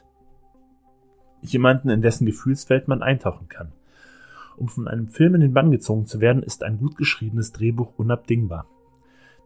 Jemanden, 1.41 1.89
in 1.89 2.03
dessen 2.03 2.27
Gefühlswelt 2.27 2.89
man 2.89 3.03
eintauchen 3.03 3.49
kann. 3.49 3.73
Um 4.57 4.69
von 4.69 4.89
einem 4.89 5.09
Film 5.09 5.37
in 5.37 5.41
den 5.41 5.55
Bann 5.55 5.71
gezogen 5.71 6.05
zu 6.05 6.21
werden, 6.21 6.43
ist 6.43 6.65
ein 6.65 6.79
gut 6.79 6.97
geschriebenes 6.97 7.53
Drehbuch 7.53 7.93
unabdingbar. 7.97 8.67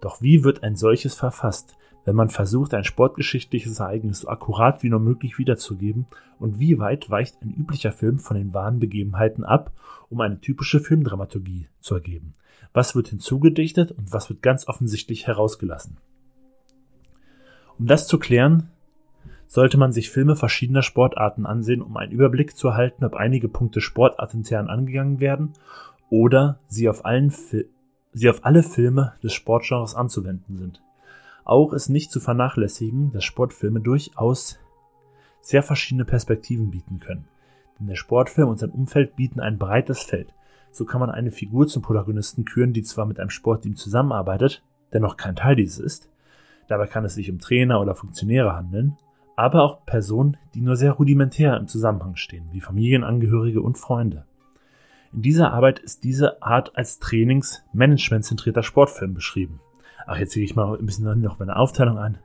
Doch 0.03 0.21
wie 0.21 0.43
wird 0.43 0.65
ein 0.65 0.75
solches 0.75 1.15
verfasst, 1.15 1.77
wenn 2.05 2.17
man 2.17 2.29
versucht, 2.29 2.75
ein 2.75 2.83
sportgeschichtliches 2.83 3.79
Ereignis 3.79 4.19
so 4.19 4.29
akkurat 4.29 4.83
wie 4.83 4.91
nur 4.91 4.99
möglich 4.99 5.39
wiederzugeben? 5.39 6.07
Und 6.41 6.59
wie 6.59 6.81
weit 6.81 7.09
weicht 7.09 7.41
ein 7.41 7.55
üblicher 7.55 7.93
Film 7.93 8.19
von 8.19 8.37
den 8.37 8.53
wahren 8.53 8.81
Begebenheiten 8.81 9.45
ab, 9.45 9.71
um 10.11 10.21
eine 10.21 10.41
typische 10.41 10.81
Filmdramaturgie 10.81 11.69
zu 11.79 11.95
ergeben? 11.95 12.35
Was 12.73 12.97
wird 12.97 13.09
hinzugedichtet 13.09 13.93
und 13.93 14.13
was 14.13 14.29
wird 14.29 14.43
ganz 14.43 14.67
offensichtlich 14.67 15.29
herausgelassen? 15.29 15.99
Um 17.79 17.87
das 17.87 18.09
zu 18.09 18.19
klären, 18.19 18.71
sollte 19.47 19.79
man 19.79 19.93
sich 19.93 20.11
Filme 20.11 20.35
verschiedener 20.35 20.83
Sportarten 20.83 21.47
ansehen, 21.47 21.81
um 21.81 21.97
einen 21.97 22.11
Überblick 22.11 22.57
zu 22.57 22.69
erhalten, 22.69 23.05
ob 23.05 23.15
einige 23.15 23.49
Punkte 23.49 23.81
sportartintern 23.81 24.69
angegangen 24.69 25.21
werden 25.21 25.53
oder 26.11 26.59
sie 26.67 26.89
auf, 26.89 27.05
allen 27.05 27.31
sie 28.13 28.29
auf 28.29 28.45
alle 28.45 28.63
Filme 28.63 29.15
des 29.23 29.33
Sportgenres 29.33 29.95
anzuwenden 29.95 30.57
sind. 30.57 30.83
Auch 31.45 31.73
ist 31.73 31.89
nicht 31.89 32.11
zu 32.11 32.21
vernachlässigen, 32.21 33.13
dass 33.13 33.25
Sportfilme 33.25 33.81
durchaus 33.81 34.59
sehr 35.41 35.63
verschiedene 35.63 36.05
Perspektiven 36.05 36.71
bieten 36.71 37.01
können. 37.01 37.27
Denn 37.79 37.89
der 37.89 37.97
Sportfilm 37.97 38.49
und 38.49 38.59
sein 38.59 38.71
Umfeld 38.71 39.17
bieten 39.17 39.41
ein 39.41 39.59
breites 39.59 40.03
Feld. 40.03 40.33
So 40.71 40.85
kann 40.85 41.01
man 41.01 41.11
eine 41.11 41.33
Figur 41.33 41.67
zum 41.67 41.83
Protagonisten 41.83 42.45
küren, 42.45 42.73
die 42.73 42.83
zwar 42.83 43.07
mit 43.07 43.19
einem 43.19 43.31
Sportteam 43.31 43.77
zusammenarbeitet, 43.77 44.63
dennoch 44.93 45.17
kein 45.17 45.37
Teil 45.37 45.57
dieses 45.57 45.79
ist, 45.79 46.13
Dabei 46.73 46.87
kann 46.87 47.05
es 47.05 47.15
sich 47.15 47.31
um 47.31 47.39
Trainer 47.39 47.81
oder 47.81 47.95
Funktionäre 47.95 48.55
handeln, 48.55 48.97
aber 49.37 49.63
auch 49.63 49.85
Personen, 49.85 50.37
die 50.55 50.63
nur 50.63 50.77
sehr 50.77 50.93
rudimentär 50.93 51.57
im 51.59 51.67
Zusammenhang 51.67 52.17
stehen, 52.17 52.49
wie 52.53 52.63
Familienangehörige 52.63 53.61
und 53.61 53.77
Freunde. 53.77 54.25
In 55.15 55.21
dieser 55.21 55.53
Arbeit 55.53 55.79
ist 55.79 56.05
diese 56.05 56.43
Art 56.43 56.75
als 56.75 56.99
Trainings-Management-zentrierter 56.99 58.63
Sportfilm 58.63 59.13
beschrieben. 59.13 59.61
Ach, 60.07 60.17
jetzt 60.17 60.35
gehe 60.35 60.45
ich 60.45 60.57
mal 60.57 60.79
ein 60.79 60.87
bisschen 60.87 61.21
noch 61.21 61.39
meine 61.39 61.57
Aufteilung 61.57 61.99
ein. 61.99 62.19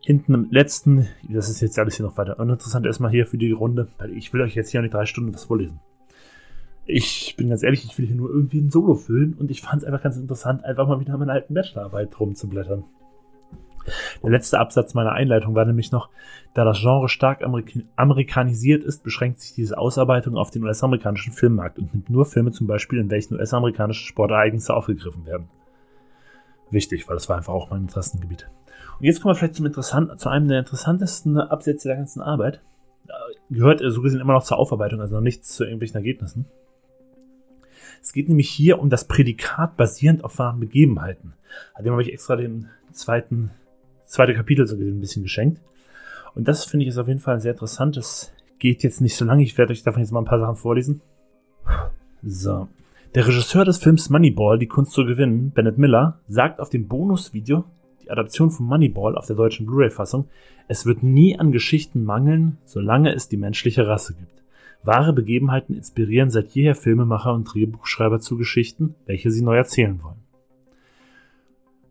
hinten 0.00 0.34
im 0.34 0.50
letzten, 0.50 1.08
das 1.28 1.48
ist 1.48 1.60
jetzt 1.60 1.78
alles 1.78 1.96
hier 1.96 2.06
noch 2.06 2.16
weiter 2.16 2.38
uninteressant 2.38 2.86
erstmal 2.86 3.10
hier 3.10 3.26
für 3.26 3.38
die 3.38 3.52
Runde, 3.52 3.88
weil 3.98 4.12
ich 4.16 4.32
will 4.32 4.40
euch 4.40 4.54
jetzt 4.54 4.70
hier 4.70 4.82
nicht 4.82 4.94
drei 4.94 5.06
Stunden 5.06 5.34
was 5.34 5.44
vorlesen. 5.44 5.80
Ich 6.86 7.34
bin 7.36 7.48
ganz 7.48 7.62
ehrlich, 7.62 7.84
ich 7.84 7.96
will 7.98 8.06
hier 8.06 8.16
nur 8.16 8.30
irgendwie 8.30 8.60
ein 8.60 8.70
Solo 8.70 8.94
füllen 8.94 9.34
und 9.34 9.50
ich 9.50 9.60
fand 9.60 9.82
es 9.82 9.84
einfach 9.86 10.02
ganz 10.02 10.16
interessant, 10.16 10.64
einfach 10.64 10.88
mal 10.88 11.00
wieder 11.00 11.16
meine 11.16 11.32
alten 11.32 11.54
Bachelorarbeit 11.54 12.18
rumzublättern. 12.18 12.84
Der 14.22 14.30
letzte 14.30 14.58
Absatz 14.58 14.94
meiner 14.94 15.12
Einleitung 15.12 15.54
war 15.54 15.64
nämlich 15.64 15.92
noch, 15.92 16.08
da 16.54 16.64
das 16.64 16.80
Genre 16.80 17.08
stark 17.08 17.42
amerik 17.42 17.84
amerikanisiert 17.96 18.84
ist, 18.84 19.02
beschränkt 19.02 19.40
sich 19.40 19.54
diese 19.54 19.78
Ausarbeitung 19.78 20.36
auf 20.36 20.50
den 20.50 20.64
US-amerikanischen 20.64 21.32
Filmmarkt 21.32 21.78
und 21.78 21.94
nimmt 21.94 22.10
nur 22.10 22.24
Filme 22.26 22.52
zum 22.52 22.66
Beispiel, 22.66 22.98
in 22.98 23.10
welchen 23.10 23.34
US-amerikanische 23.34 24.06
Sportereignisse 24.06 24.74
aufgegriffen 24.74 25.26
werden. 25.26 25.48
Wichtig, 26.70 27.08
weil 27.08 27.16
das 27.16 27.28
war 27.28 27.36
einfach 27.36 27.52
auch 27.52 27.70
mein 27.70 27.82
Interessengebiet. 27.82 28.48
Und 28.98 29.04
jetzt 29.06 29.20
kommen 29.20 29.34
wir 29.34 29.38
vielleicht 29.38 29.56
zum 29.56 29.66
Interessant 29.66 30.18
zu 30.20 30.28
einem 30.28 30.48
der 30.48 30.60
interessantesten 30.60 31.38
Absätze 31.38 31.88
der 31.88 31.96
ganzen 31.96 32.22
Arbeit. 32.22 32.60
Gehört 33.50 33.82
so 33.84 34.00
gesehen 34.00 34.20
immer 34.20 34.32
noch 34.32 34.44
zur 34.44 34.58
Aufarbeitung, 34.58 35.00
also 35.00 35.16
noch 35.16 35.22
nichts 35.22 35.48
zu 35.48 35.64
irgendwelchen 35.64 35.96
Ergebnissen. 35.96 36.46
Es 38.00 38.12
geht 38.12 38.28
nämlich 38.28 38.48
hier 38.50 38.78
um 38.80 38.90
das 38.90 39.06
Prädikat 39.06 39.76
basierend 39.76 40.24
auf 40.24 40.38
wahren 40.38 40.60
Begebenheiten. 40.60 41.34
Dem 41.78 41.92
habe 41.92 42.02
ich 42.02 42.12
extra 42.12 42.36
den 42.36 42.68
zweiten 42.90 43.50
zweite 44.12 44.34
Kapitel 44.34 44.66
so 44.66 44.76
ein 44.76 45.00
bisschen 45.00 45.22
geschenkt. 45.22 45.60
Und 46.34 46.46
das 46.46 46.64
finde 46.64 46.84
ich 46.84 46.90
ist 46.90 46.98
auf 46.98 47.08
jeden 47.08 47.20
Fall 47.20 47.40
sehr 47.40 47.52
interessant. 47.52 47.96
Das 47.96 48.32
geht 48.58 48.82
jetzt 48.82 49.00
nicht 49.00 49.16
so 49.16 49.24
lange. 49.24 49.42
Ich 49.42 49.56
werde 49.56 49.72
euch 49.72 49.82
davon 49.82 50.02
jetzt 50.02 50.12
mal 50.12 50.20
ein 50.20 50.26
paar 50.26 50.38
Sachen 50.38 50.56
vorlesen. 50.56 51.00
So. 52.22 52.68
Der 53.14 53.26
Regisseur 53.26 53.64
des 53.64 53.78
Films 53.78 54.10
Moneyball, 54.10 54.58
die 54.58 54.68
Kunst 54.68 54.92
zu 54.92 55.04
gewinnen, 55.04 55.50
Bennett 55.50 55.78
Miller, 55.78 56.20
sagt 56.28 56.60
auf 56.60 56.70
dem 56.70 56.88
Bonusvideo, 56.88 57.64
die 58.02 58.10
Adaption 58.10 58.50
von 58.50 58.66
Moneyball 58.66 59.16
auf 59.16 59.26
der 59.26 59.36
deutschen 59.36 59.66
Blu-ray-Fassung, 59.66 60.28
es 60.68 60.86
wird 60.86 61.02
nie 61.02 61.38
an 61.38 61.52
Geschichten 61.52 62.04
mangeln, 62.04 62.58
solange 62.64 63.14
es 63.14 63.28
die 63.28 63.36
menschliche 63.36 63.86
Rasse 63.86 64.14
gibt. 64.14 64.42
Wahre 64.82 65.12
Begebenheiten 65.12 65.74
inspirieren 65.74 66.30
seit 66.30 66.50
jeher 66.50 66.74
Filmemacher 66.74 67.32
und 67.34 67.44
Drehbuchschreiber 67.44 68.20
zu 68.20 68.36
Geschichten, 68.36 68.94
welche 69.06 69.30
sie 69.30 69.42
neu 69.42 69.56
erzählen 69.56 70.02
wollen. 70.02 70.21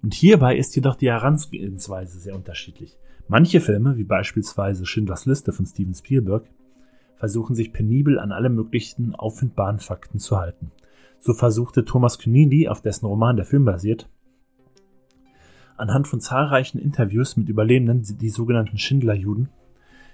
Und 0.01 0.13
hierbei 0.13 0.58
ist 0.58 0.75
jedoch 0.75 0.96
die 0.96 1.10
Herangehensweise 1.10 2.20
sehr 2.20 2.36
unterschiedlich. 2.36 2.98
Manche 3.27 3.62
Filme, 3.62 3.98
wie 3.98 4.03
beispielsweise 4.03 4.86
Schindlers 4.86 5.25
Liste 5.25 5.53
von 5.53 5.65
Steven 5.65 5.93
Spielberg, 5.93 6.46
versuchen 7.15 7.55
sich 7.55 7.72
penibel 7.72 8.20
an 8.20 8.31
alle 8.31 8.50
möglichen 8.50 9.13
auffindbaren 9.15 9.79
Fakten 9.79 10.20
zu 10.20 10.38
halten. 10.38 10.72
So 11.20 11.34
versuchte 11.34 11.86
Thomas 11.86 12.17
Keneally, 12.17 12.67
auf 12.67 12.81
dessen 12.81 13.05
Roman 13.05 13.36
der 13.36 13.46
Film 13.46 13.63
basiert, 13.63 14.10
anhand 15.77 16.08
von 16.08 16.20
zahlreichen 16.20 16.79
Interviews 16.79 17.38
mit 17.38 17.48
Überlebenden, 17.48 18.17
die 18.17 18.29
sogenannten 18.29 18.77
Schindlerjuden, 18.77 19.50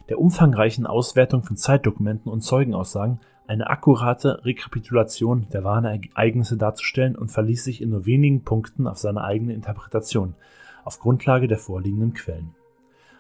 der 0.10 0.20
umfangreichen 0.20 0.86
Auswertung 0.86 1.44
von 1.44 1.58
Zeitdokumenten 1.58 2.32
und 2.32 2.42
Zeugenaussagen 2.42 3.20
eine 3.48 3.70
akkurate 3.70 4.44
Rekapitulation 4.46 5.48
der 5.52 5.64
wahren 5.64 5.86
Ereignisse 5.86 6.58
darzustellen 6.58 7.16
und 7.16 7.32
verließ 7.32 7.64
sich 7.64 7.82
in 7.82 7.90
nur 7.90 8.06
wenigen 8.06 8.44
Punkten 8.44 8.88
auf 8.88 8.98
seine 8.98 9.24
eigene 9.24 9.54
Interpretation, 9.54 10.36
auf 10.84 11.00
Grundlage 11.00 11.48
der 11.48 11.58
vorliegenden 11.58 12.14
Quellen. 12.14 12.54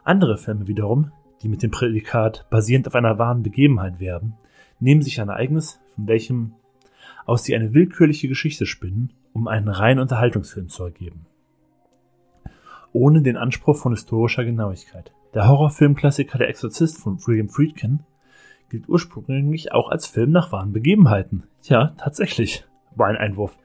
Andere 0.03 0.37
Filme 0.37 0.67
wiederum, 0.67 1.11
die 1.41 1.49
mit 1.49 1.63
dem 1.63 1.71
Prädikat 1.71 2.45
basierend 2.49 2.87
auf 2.87 2.95
einer 2.95 3.17
wahren 3.17 3.43
Begebenheit 3.43 3.99
werben, 3.99 4.35
nehmen 4.79 5.01
sich 5.01 5.19
ein 5.21 5.29
Ereignis, 5.29 5.79
von 5.95 6.07
welchem 6.07 6.53
aus 7.25 7.43
sie 7.43 7.55
eine 7.55 7.73
willkürliche 7.73 8.27
Geschichte 8.27 8.65
spinnen, 8.65 9.13
um 9.33 9.47
einen 9.47 9.67
reinen 9.67 9.99
Unterhaltungsfilm 9.99 10.69
zu 10.69 10.83
ergeben. 10.85 11.25
Ohne 12.93 13.21
den 13.21 13.37
Anspruch 13.37 13.75
von 13.75 13.93
historischer 13.93 14.45
Genauigkeit. 14.45 15.11
Der 15.33 15.47
Horrorfilmklassiker 15.47 16.37
Der 16.37 16.47
Exorzist 16.47 16.97
von 16.97 17.19
William 17.27 17.49
Friedkin 17.49 17.99
gilt 18.69 18.89
ursprünglich 18.89 19.71
auch 19.71 19.89
als 19.89 20.07
Film 20.07 20.31
nach 20.31 20.51
wahren 20.51 20.73
Begebenheiten. 20.73 21.43
Ja, 21.63 21.93
tatsächlich, 21.97 22.65
war 22.95 23.07
ein 23.07 23.17
Einwurf. 23.17 23.57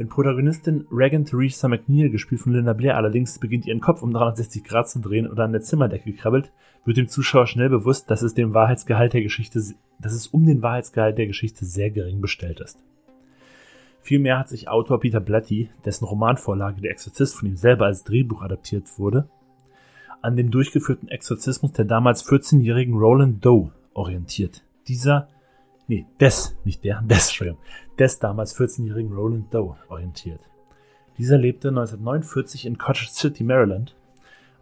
Wenn 0.00 0.08
Protagonistin 0.08 0.86
Regan 0.90 1.26
Theresa 1.26 1.68
McNeil, 1.68 2.08
gespielt 2.08 2.40
von 2.40 2.54
Linda 2.54 2.72
Blair, 2.72 2.96
allerdings 2.96 3.38
beginnt, 3.38 3.66
ihren 3.66 3.82
Kopf 3.82 4.02
um 4.02 4.12
360 4.12 4.64
Grad 4.64 4.88
zu 4.88 4.98
drehen 4.98 5.28
oder 5.28 5.44
an 5.44 5.52
der 5.52 5.60
Zimmerdecke 5.60 6.12
krabbelt, 6.14 6.50
wird 6.86 6.96
dem 6.96 7.08
Zuschauer 7.08 7.46
schnell 7.46 7.68
bewusst, 7.68 8.10
dass 8.10 8.22
es 8.22 8.32
dem 8.32 8.54
Wahrheitsgehalt 8.54 9.12
der 9.12 9.22
Geschichte, 9.22 9.62
dass 9.98 10.12
es 10.14 10.26
um 10.28 10.46
den 10.46 10.62
Wahrheitsgehalt 10.62 11.18
der 11.18 11.26
Geschichte 11.26 11.66
sehr 11.66 11.90
gering 11.90 12.22
bestellt 12.22 12.60
ist. 12.60 12.78
Vielmehr 14.00 14.38
hat 14.38 14.48
sich 14.48 14.68
Autor 14.68 15.00
Peter 15.00 15.20
Blatty, 15.20 15.68
dessen 15.84 16.06
Romanvorlage 16.06 16.80
Der 16.80 16.92
Exorzist 16.92 17.36
von 17.36 17.48
ihm 17.48 17.56
selber 17.56 17.84
als 17.84 18.02
Drehbuch 18.02 18.40
adaptiert 18.40 18.98
wurde, 18.98 19.28
an 20.22 20.36
dem 20.36 20.50
durchgeführten 20.50 21.08
Exorzismus 21.08 21.72
der 21.72 21.84
damals 21.84 22.26
14-jährigen 22.26 22.94
Roland 22.94 23.44
Doe 23.44 23.70
orientiert. 23.94 24.62
Dieser, 24.88 25.28
nee, 25.86 26.06
des, 26.20 26.56
nicht 26.64 26.84
der, 26.84 27.02
des, 27.02 27.28
Entschuldigung, 27.28 27.60
des 27.98 28.18
damals 28.18 28.56
14-jährigen 28.58 29.12
Roland 29.12 29.52
Doe 29.52 29.76
orientiert. 29.88 30.40
Dieser 31.18 31.38
lebte 31.38 31.68
1949 31.68 32.66
in 32.66 32.78
Cottage 32.78 33.10
City, 33.10 33.44
Maryland, 33.44 33.94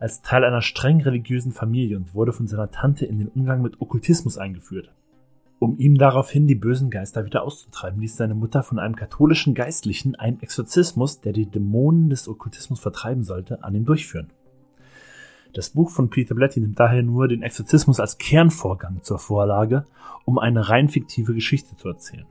als 0.01 0.23
Teil 0.23 0.45
einer 0.45 0.63
streng 0.63 1.01
religiösen 1.01 1.53
Familie 1.53 1.97
und 1.97 2.15
wurde 2.15 2.33
von 2.33 2.47
seiner 2.47 2.71
Tante 2.71 3.07
in 3.07 3.19
den 3.19 3.29
Umgang 3.29 3.63
mit 3.63 3.81
Okkultismus 3.81 4.39
eingeführt. 4.39 4.93
Um 5.61 5.77
ihm 5.77 5.99
daraufhin 5.99 6.47
die 6.47 6.55
bösen 6.55 6.89
Geister 6.89 7.25
wieder 7.25 7.43
auszutreiben, 7.43 8.01
ließ 8.01 8.17
seine 8.17 8.35
Mutter 8.35 8.63
von 8.63 8.79
einem 8.79 8.95
katholischen 8.95 9.55
Geistlichen 9.55 10.15
einen 10.15 10.41
Exorzismus, 10.41 11.21
der 11.21 11.33
die 11.33 11.47
Dämonen 11.47 12.11
des 12.11 12.29
Okkultismus 12.29 12.79
vertreiben 12.79 13.25
sollte, 13.25 13.65
an 13.65 13.75
ihm 13.75 13.85
durchführen. 13.85 14.31
Das 15.55 15.71
Buch 15.71 15.91
von 15.91 16.11
Peter 16.11 16.35
Blatty 16.35 16.61
nimmt 16.61 16.79
daher 16.79 17.03
nur 17.03 17.27
den 17.29 17.43
Exorzismus 17.43 18.01
als 18.01 18.19
Kernvorgang 18.19 19.03
zur 19.03 19.19
Vorlage, 19.19 19.85
um 20.25 20.39
eine 20.39 20.69
rein 20.69 20.89
fiktive 20.89 21.35
Geschichte 21.35 21.77
zu 21.77 21.89
erzählen. 21.89 22.27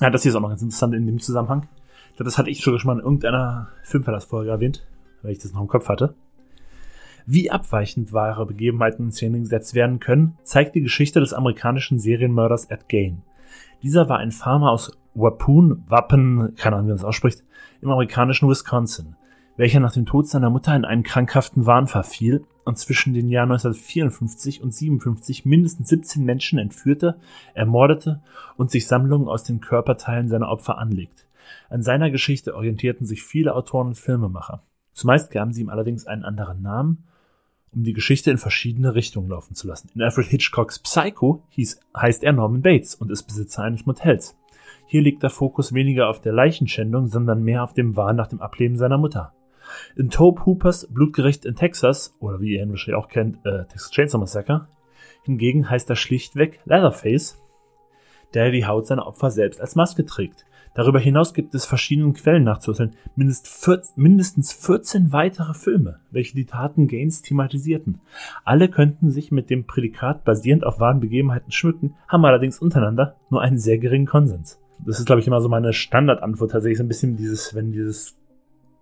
Ja, 0.00 0.10
das 0.10 0.22
hier 0.22 0.30
ist 0.30 0.36
auch 0.36 0.40
noch 0.40 0.48
ganz 0.48 0.62
interessant 0.62 0.94
in 0.94 1.06
dem 1.06 1.20
Zusammenhang. 1.20 1.68
Ich 2.10 2.16
glaube, 2.16 2.24
das 2.24 2.38
hatte 2.38 2.50
ich 2.50 2.60
schon 2.60 2.78
mal 2.84 2.94
in 2.94 3.04
irgendeiner 3.04 3.68
Filmverlassfolge 3.82 4.50
erwähnt, 4.50 4.86
weil 5.22 5.32
ich 5.32 5.38
das 5.38 5.52
noch 5.52 5.60
im 5.60 5.68
Kopf 5.68 5.88
hatte. 5.88 6.14
Wie 7.26 7.50
abweichend 7.50 8.12
wahre 8.12 8.44
Begebenheiten 8.44 9.06
in 9.06 9.12
Szene 9.12 9.40
gesetzt 9.40 9.74
werden 9.74 10.00
können, 10.00 10.36
zeigt 10.42 10.74
die 10.74 10.82
Geschichte 10.82 11.20
des 11.20 11.32
amerikanischen 11.32 11.98
Serienmörders 11.98 12.66
Ed 12.66 12.88
Gain. 12.88 13.22
Dieser 13.82 14.08
war 14.08 14.18
ein 14.18 14.32
Farmer 14.32 14.70
aus 14.70 14.92
Wapoon, 15.14 15.84
Wappen, 15.88 16.54
keine 16.56 16.76
Ahnung, 16.76 16.88
wie 16.88 16.90
man 16.90 16.98
das 16.98 17.04
ausspricht, 17.04 17.44
im 17.80 17.90
amerikanischen 17.90 18.48
Wisconsin 18.48 19.16
welcher 19.56 19.80
nach 19.80 19.92
dem 19.92 20.06
Tod 20.06 20.28
seiner 20.28 20.50
Mutter 20.50 20.74
in 20.74 20.84
einen 20.84 21.02
krankhaften 21.02 21.66
Wahn 21.66 21.86
verfiel 21.86 22.44
und 22.64 22.78
zwischen 22.78 23.14
den 23.14 23.28
Jahren 23.28 23.52
1954 23.52 24.62
und 24.62 24.74
57 24.74 25.44
mindestens 25.44 25.88
17 25.88 26.24
Menschen 26.24 26.58
entführte, 26.58 27.18
ermordete 27.54 28.22
und 28.56 28.70
sich 28.70 28.86
Sammlungen 28.86 29.28
aus 29.28 29.44
den 29.44 29.60
Körperteilen 29.60 30.28
seiner 30.28 30.48
Opfer 30.48 30.78
anlegt. 30.78 31.26
An 31.68 31.82
seiner 31.82 32.10
Geschichte 32.10 32.54
orientierten 32.54 33.06
sich 33.06 33.22
viele 33.22 33.54
Autoren 33.54 33.88
und 33.88 33.98
Filmemacher. 33.98 34.62
Zumeist 34.92 35.30
gaben 35.30 35.52
sie 35.52 35.60
ihm 35.60 35.68
allerdings 35.68 36.06
einen 36.06 36.24
anderen 36.24 36.62
Namen, 36.62 37.04
um 37.72 37.82
die 37.82 37.92
Geschichte 37.92 38.30
in 38.30 38.38
verschiedene 38.38 38.94
Richtungen 38.94 39.28
laufen 39.28 39.54
zu 39.54 39.66
lassen. 39.66 39.90
In 39.94 40.02
Alfred 40.02 40.26
Hitchcocks 40.26 40.78
Psycho 40.78 41.42
hieß, 41.50 41.80
heißt 41.96 42.22
er 42.22 42.32
Norman 42.32 42.62
Bates 42.62 42.94
und 42.94 43.10
ist 43.10 43.24
Besitzer 43.24 43.62
eines 43.62 43.84
Motels. 43.86 44.36
Hier 44.86 45.02
liegt 45.02 45.22
der 45.22 45.30
Fokus 45.30 45.72
weniger 45.72 46.08
auf 46.08 46.20
der 46.20 46.32
Leichenschändung, 46.32 47.08
sondern 47.08 47.42
mehr 47.42 47.64
auf 47.64 47.72
dem 47.72 47.96
Wahn 47.96 48.16
nach 48.16 48.28
dem 48.28 48.40
Ableben 48.40 48.76
seiner 48.76 48.98
Mutter. 48.98 49.32
In 49.96 50.10
Tobe 50.10 50.44
Hoopers 50.46 50.88
Blutgericht 50.92 51.44
in 51.44 51.54
Texas, 51.54 52.16
oder 52.20 52.40
wie 52.40 52.54
ihr 52.54 52.62
ihn 52.62 52.70
wahrscheinlich 52.70 53.02
auch 53.02 53.08
kennt, 53.08 53.44
äh, 53.44 53.64
Texas 53.64 53.90
Chainsaw 53.90 54.18
Massacre, 54.18 54.68
hingegen 55.24 55.68
heißt 55.68 55.88
er 55.90 55.96
schlichtweg 55.96 56.60
Leatherface, 56.64 57.42
der 58.34 58.50
die 58.50 58.66
Haut 58.66 58.86
seiner 58.86 59.06
Opfer 59.06 59.30
selbst 59.30 59.60
als 59.60 59.76
Maske 59.76 60.04
trägt. 60.04 60.44
Darüber 60.74 60.98
hinaus 60.98 61.34
gibt 61.34 61.54
es 61.54 61.66
verschiedenen 61.66 62.14
Quellen 62.14 62.42
nachzuurteilen 62.42 62.96
mindestens 63.14 64.52
14 64.52 65.12
weitere 65.12 65.54
Filme, 65.54 66.00
welche 66.10 66.34
die 66.34 66.46
Taten 66.46 66.88
Gaines 66.88 67.22
thematisierten. 67.22 68.00
Alle 68.44 68.68
könnten 68.68 69.10
sich 69.10 69.30
mit 69.30 69.50
dem 69.50 69.66
Prädikat 69.66 70.24
basierend 70.24 70.64
auf 70.64 70.80
wahren 70.80 70.98
Begebenheiten 70.98 71.52
schmücken, 71.52 71.94
haben 72.08 72.24
allerdings 72.24 72.58
untereinander 72.58 73.14
nur 73.30 73.40
einen 73.40 73.58
sehr 73.58 73.78
geringen 73.78 74.06
Konsens. 74.06 74.60
Das 74.84 74.98
ist, 74.98 75.06
glaube 75.06 75.20
ich, 75.20 75.28
immer 75.28 75.40
so 75.40 75.48
meine 75.48 75.72
Standardantwort 75.72 76.50
tatsächlich, 76.50 76.78
so 76.78 76.84
ein 76.84 76.88
bisschen 76.88 77.16
dieses, 77.16 77.54
wenn 77.54 77.70
dieses 77.70 78.16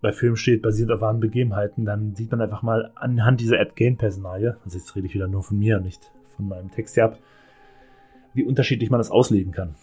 bei 0.03 0.13
Filmen 0.13 0.37
steht, 0.37 0.63
basierend 0.63 0.93
auf 0.93 1.01
wahren 1.01 1.21
Begebenheiten, 1.21 1.85
dann 1.85 2.15
sieht 2.15 2.31
man 2.33 2.41
einfach 2.41 2.63
mal 2.63 2.91
anhand 2.97 3.41
dieser 3.41 3.61
Ed 3.61 3.77
Gain-Personalie, 3.77 4.57
also 4.65 4.77
jetzt 4.77 4.95
rede 4.97 5.07
ich 5.07 5.15
wieder 5.15 5.29
nur 5.29 5.43
von 5.43 5.59
mir, 5.59 5.79
nicht 5.79 6.11
von 6.37 6.49
meinem 6.49 6.71
Text 6.73 6.95
hier 6.95 7.05
ab, 7.05 7.19
wie 8.35 8.45
unterschiedlich 8.45 8.91
man 8.91 8.99
das 8.99 9.13
auslegen 9.13 9.53
kann. 9.53 9.77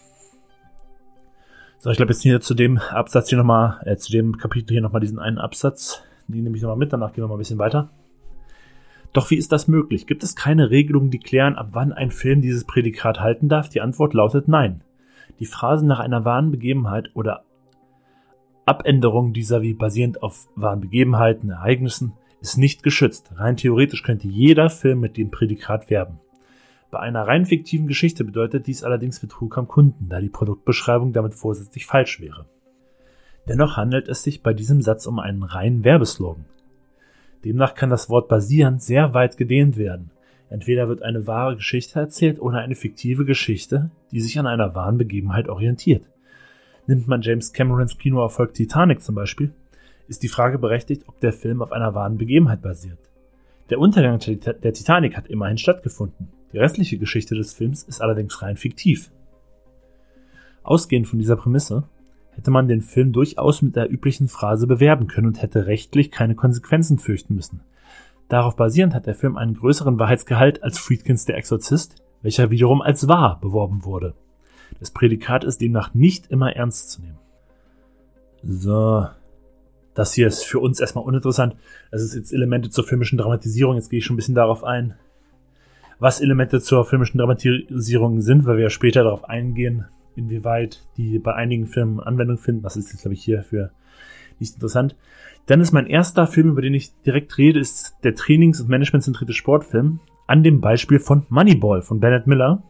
So, 1.78 1.88
ich 1.90 1.96
glaube 1.96 2.12
jetzt 2.12 2.20
hier 2.20 2.42
zu 2.42 2.54
dem 2.54 2.76
Absatz 2.76 3.30
hier 3.30 3.38
nochmal, 3.38 3.80
äh, 3.86 3.96
zu 3.96 4.12
dem 4.12 4.36
Kapitel 4.36 4.74
hier 4.74 4.82
nochmal 4.82 5.00
diesen 5.00 5.18
einen 5.18 5.38
Absatz, 5.38 6.02
den 6.28 6.44
nehme 6.44 6.54
ich 6.54 6.62
nochmal 6.62 6.76
mit, 6.76 6.92
danach 6.92 7.14
gehen 7.14 7.24
wir 7.24 7.28
mal 7.28 7.36
ein 7.36 7.38
bisschen 7.38 7.58
weiter. 7.58 7.88
Doch 9.14 9.30
wie 9.30 9.36
ist 9.36 9.50
das 9.52 9.68
möglich? 9.68 10.06
Gibt 10.06 10.22
es 10.22 10.36
keine 10.36 10.70
Regelungen, 10.70 11.10
die 11.10 11.18
klären, 11.18 11.56
ab 11.56 11.70
wann 11.72 11.92
ein 11.94 12.10
Film 12.10 12.42
dieses 12.42 12.64
Prädikat 12.64 13.20
halten 13.20 13.48
darf? 13.48 13.70
Die 13.70 13.80
Antwort 13.80 14.12
lautet 14.12 14.46
nein. 14.46 14.82
Die 15.40 15.46
Phrasen 15.46 15.88
nach 15.88 15.98
einer 15.98 16.26
wahren 16.26 16.50
Begebenheit 16.50 17.10
oder 17.14 17.42
Abänderung 18.70 19.32
dieser 19.32 19.62
wie 19.62 19.74
basierend 19.74 20.22
auf 20.22 20.46
wahren 20.54 20.80
Begebenheiten, 20.80 21.50
Ereignissen 21.50 22.12
ist 22.40 22.56
nicht 22.56 22.84
geschützt. 22.84 23.32
Rein 23.34 23.56
theoretisch 23.56 24.04
könnte 24.04 24.28
jeder 24.28 24.70
Film 24.70 25.00
mit 25.00 25.16
dem 25.16 25.32
Prädikat 25.32 25.90
werben. 25.90 26.20
Bei 26.92 27.00
einer 27.00 27.26
rein 27.26 27.46
fiktiven 27.46 27.88
Geschichte 27.88 28.22
bedeutet 28.24 28.68
dies 28.68 28.84
allerdings 28.84 29.18
Betrug 29.18 29.58
am 29.58 29.66
Kunden, 29.66 30.08
da 30.08 30.20
die 30.20 30.28
Produktbeschreibung 30.28 31.12
damit 31.12 31.34
vorsätzlich 31.34 31.84
falsch 31.84 32.20
wäre. 32.20 32.46
Dennoch 33.48 33.76
handelt 33.76 34.08
es 34.08 34.22
sich 34.22 34.40
bei 34.40 34.54
diesem 34.54 34.82
Satz 34.82 35.04
um 35.04 35.18
einen 35.18 35.42
reinen 35.42 35.82
Werbeslogan. 35.82 36.44
Demnach 37.44 37.74
kann 37.74 37.90
das 37.90 38.08
Wort 38.08 38.28
basieren 38.28 38.78
sehr 38.78 39.14
weit 39.14 39.36
gedehnt 39.36 39.78
werden. 39.78 40.12
Entweder 40.48 40.86
wird 40.86 41.02
eine 41.02 41.26
wahre 41.26 41.56
Geschichte 41.56 41.98
erzählt 41.98 42.40
oder 42.40 42.58
eine 42.58 42.76
fiktive 42.76 43.24
Geschichte, 43.24 43.90
die 44.12 44.20
sich 44.20 44.38
an 44.38 44.46
einer 44.46 44.76
wahren 44.76 44.96
Begebenheit 44.96 45.48
orientiert. 45.48 46.04
Nimmt 46.90 47.06
man 47.06 47.22
James 47.22 47.52
Camerons 47.52 47.98
Kinoerfolg 47.98 48.52
Titanic 48.52 49.00
zum 49.00 49.14
Beispiel, 49.14 49.52
ist 50.08 50.24
die 50.24 50.28
Frage 50.28 50.58
berechtigt, 50.58 51.04
ob 51.06 51.20
der 51.20 51.32
Film 51.32 51.62
auf 51.62 51.70
einer 51.70 51.94
wahren 51.94 52.18
Begebenheit 52.18 52.62
basiert. 52.62 52.98
Der 53.70 53.78
Untergang 53.78 54.18
der 54.18 54.72
Titanic 54.72 55.16
hat 55.16 55.28
immerhin 55.28 55.56
stattgefunden. 55.56 56.30
Die 56.52 56.58
restliche 56.58 56.98
Geschichte 56.98 57.36
des 57.36 57.54
Films 57.54 57.84
ist 57.84 58.02
allerdings 58.02 58.42
rein 58.42 58.56
fiktiv. 58.56 59.12
Ausgehend 60.64 61.06
von 61.06 61.20
dieser 61.20 61.36
Prämisse 61.36 61.84
hätte 62.32 62.50
man 62.50 62.66
den 62.66 62.82
Film 62.82 63.12
durchaus 63.12 63.62
mit 63.62 63.76
der 63.76 63.88
üblichen 63.88 64.26
Phrase 64.26 64.66
bewerben 64.66 65.06
können 65.06 65.28
und 65.28 65.42
hätte 65.42 65.68
rechtlich 65.68 66.10
keine 66.10 66.34
Konsequenzen 66.34 66.98
fürchten 66.98 67.36
müssen. 67.36 67.60
Darauf 68.28 68.56
basierend 68.56 68.94
hat 68.94 69.06
der 69.06 69.14
Film 69.14 69.36
einen 69.36 69.54
größeren 69.54 70.00
Wahrheitsgehalt 70.00 70.64
als 70.64 70.80
Friedkins 70.80 71.24
Der 71.24 71.36
Exorzist, 71.36 72.02
welcher 72.20 72.50
wiederum 72.50 72.82
als 72.82 73.06
wahr 73.06 73.38
beworben 73.40 73.84
wurde. 73.84 74.16
Das 74.78 74.90
Prädikat 74.90 75.44
ist 75.44 75.60
demnach 75.60 75.94
nicht 75.94 76.30
immer 76.30 76.54
ernst 76.54 76.90
zu 76.90 77.02
nehmen. 77.02 77.18
So. 78.42 79.06
Das 79.94 80.14
hier 80.14 80.28
ist 80.28 80.44
für 80.44 80.60
uns 80.60 80.80
erstmal 80.80 81.04
uninteressant. 81.04 81.56
Das 81.90 82.02
ist 82.02 82.14
jetzt 82.14 82.32
Elemente 82.32 82.70
zur 82.70 82.84
filmischen 82.84 83.18
Dramatisierung. 83.18 83.74
Jetzt 83.74 83.90
gehe 83.90 83.98
ich 83.98 84.04
schon 84.04 84.14
ein 84.14 84.16
bisschen 84.16 84.36
darauf 84.36 84.64
ein, 84.64 84.94
was 85.98 86.20
Elemente 86.20 86.60
zur 86.60 86.84
filmischen 86.84 87.18
Dramatisierung 87.18 88.20
sind, 88.20 88.46
weil 88.46 88.56
wir 88.56 88.64
ja 88.64 88.70
später 88.70 89.02
darauf 89.02 89.28
eingehen, 89.28 89.86
inwieweit 90.16 90.86
die 90.96 91.18
bei 91.18 91.34
einigen 91.34 91.66
Filmen 91.66 92.00
Anwendung 92.00 92.38
finden. 92.38 92.62
Das 92.62 92.76
ist 92.76 92.92
jetzt, 92.92 93.02
glaube 93.02 93.14
ich, 93.14 93.22
hier 93.22 93.42
für 93.42 93.72
nicht 94.38 94.54
interessant. 94.54 94.96
Dann 95.46 95.60
ist 95.60 95.72
mein 95.72 95.86
erster 95.86 96.26
Film, 96.26 96.50
über 96.50 96.62
den 96.62 96.74
ich 96.74 96.92
direkt 97.02 97.36
rede, 97.36 97.58
ist 97.58 97.96
der 98.04 98.14
Trainings- 98.14 98.60
und 98.60 98.68
Management-zentrierte 98.68 99.34
Sportfilm 99.34 100.00
an 100.26 100.42
dem 100.42 100.60
Beispiel 100.60 101.00
von 101.00 101.26
Moneyball 101.28 101.82
von 101.82 102.00
Bennett 102.00 102.26
Miller, 102.26 102.62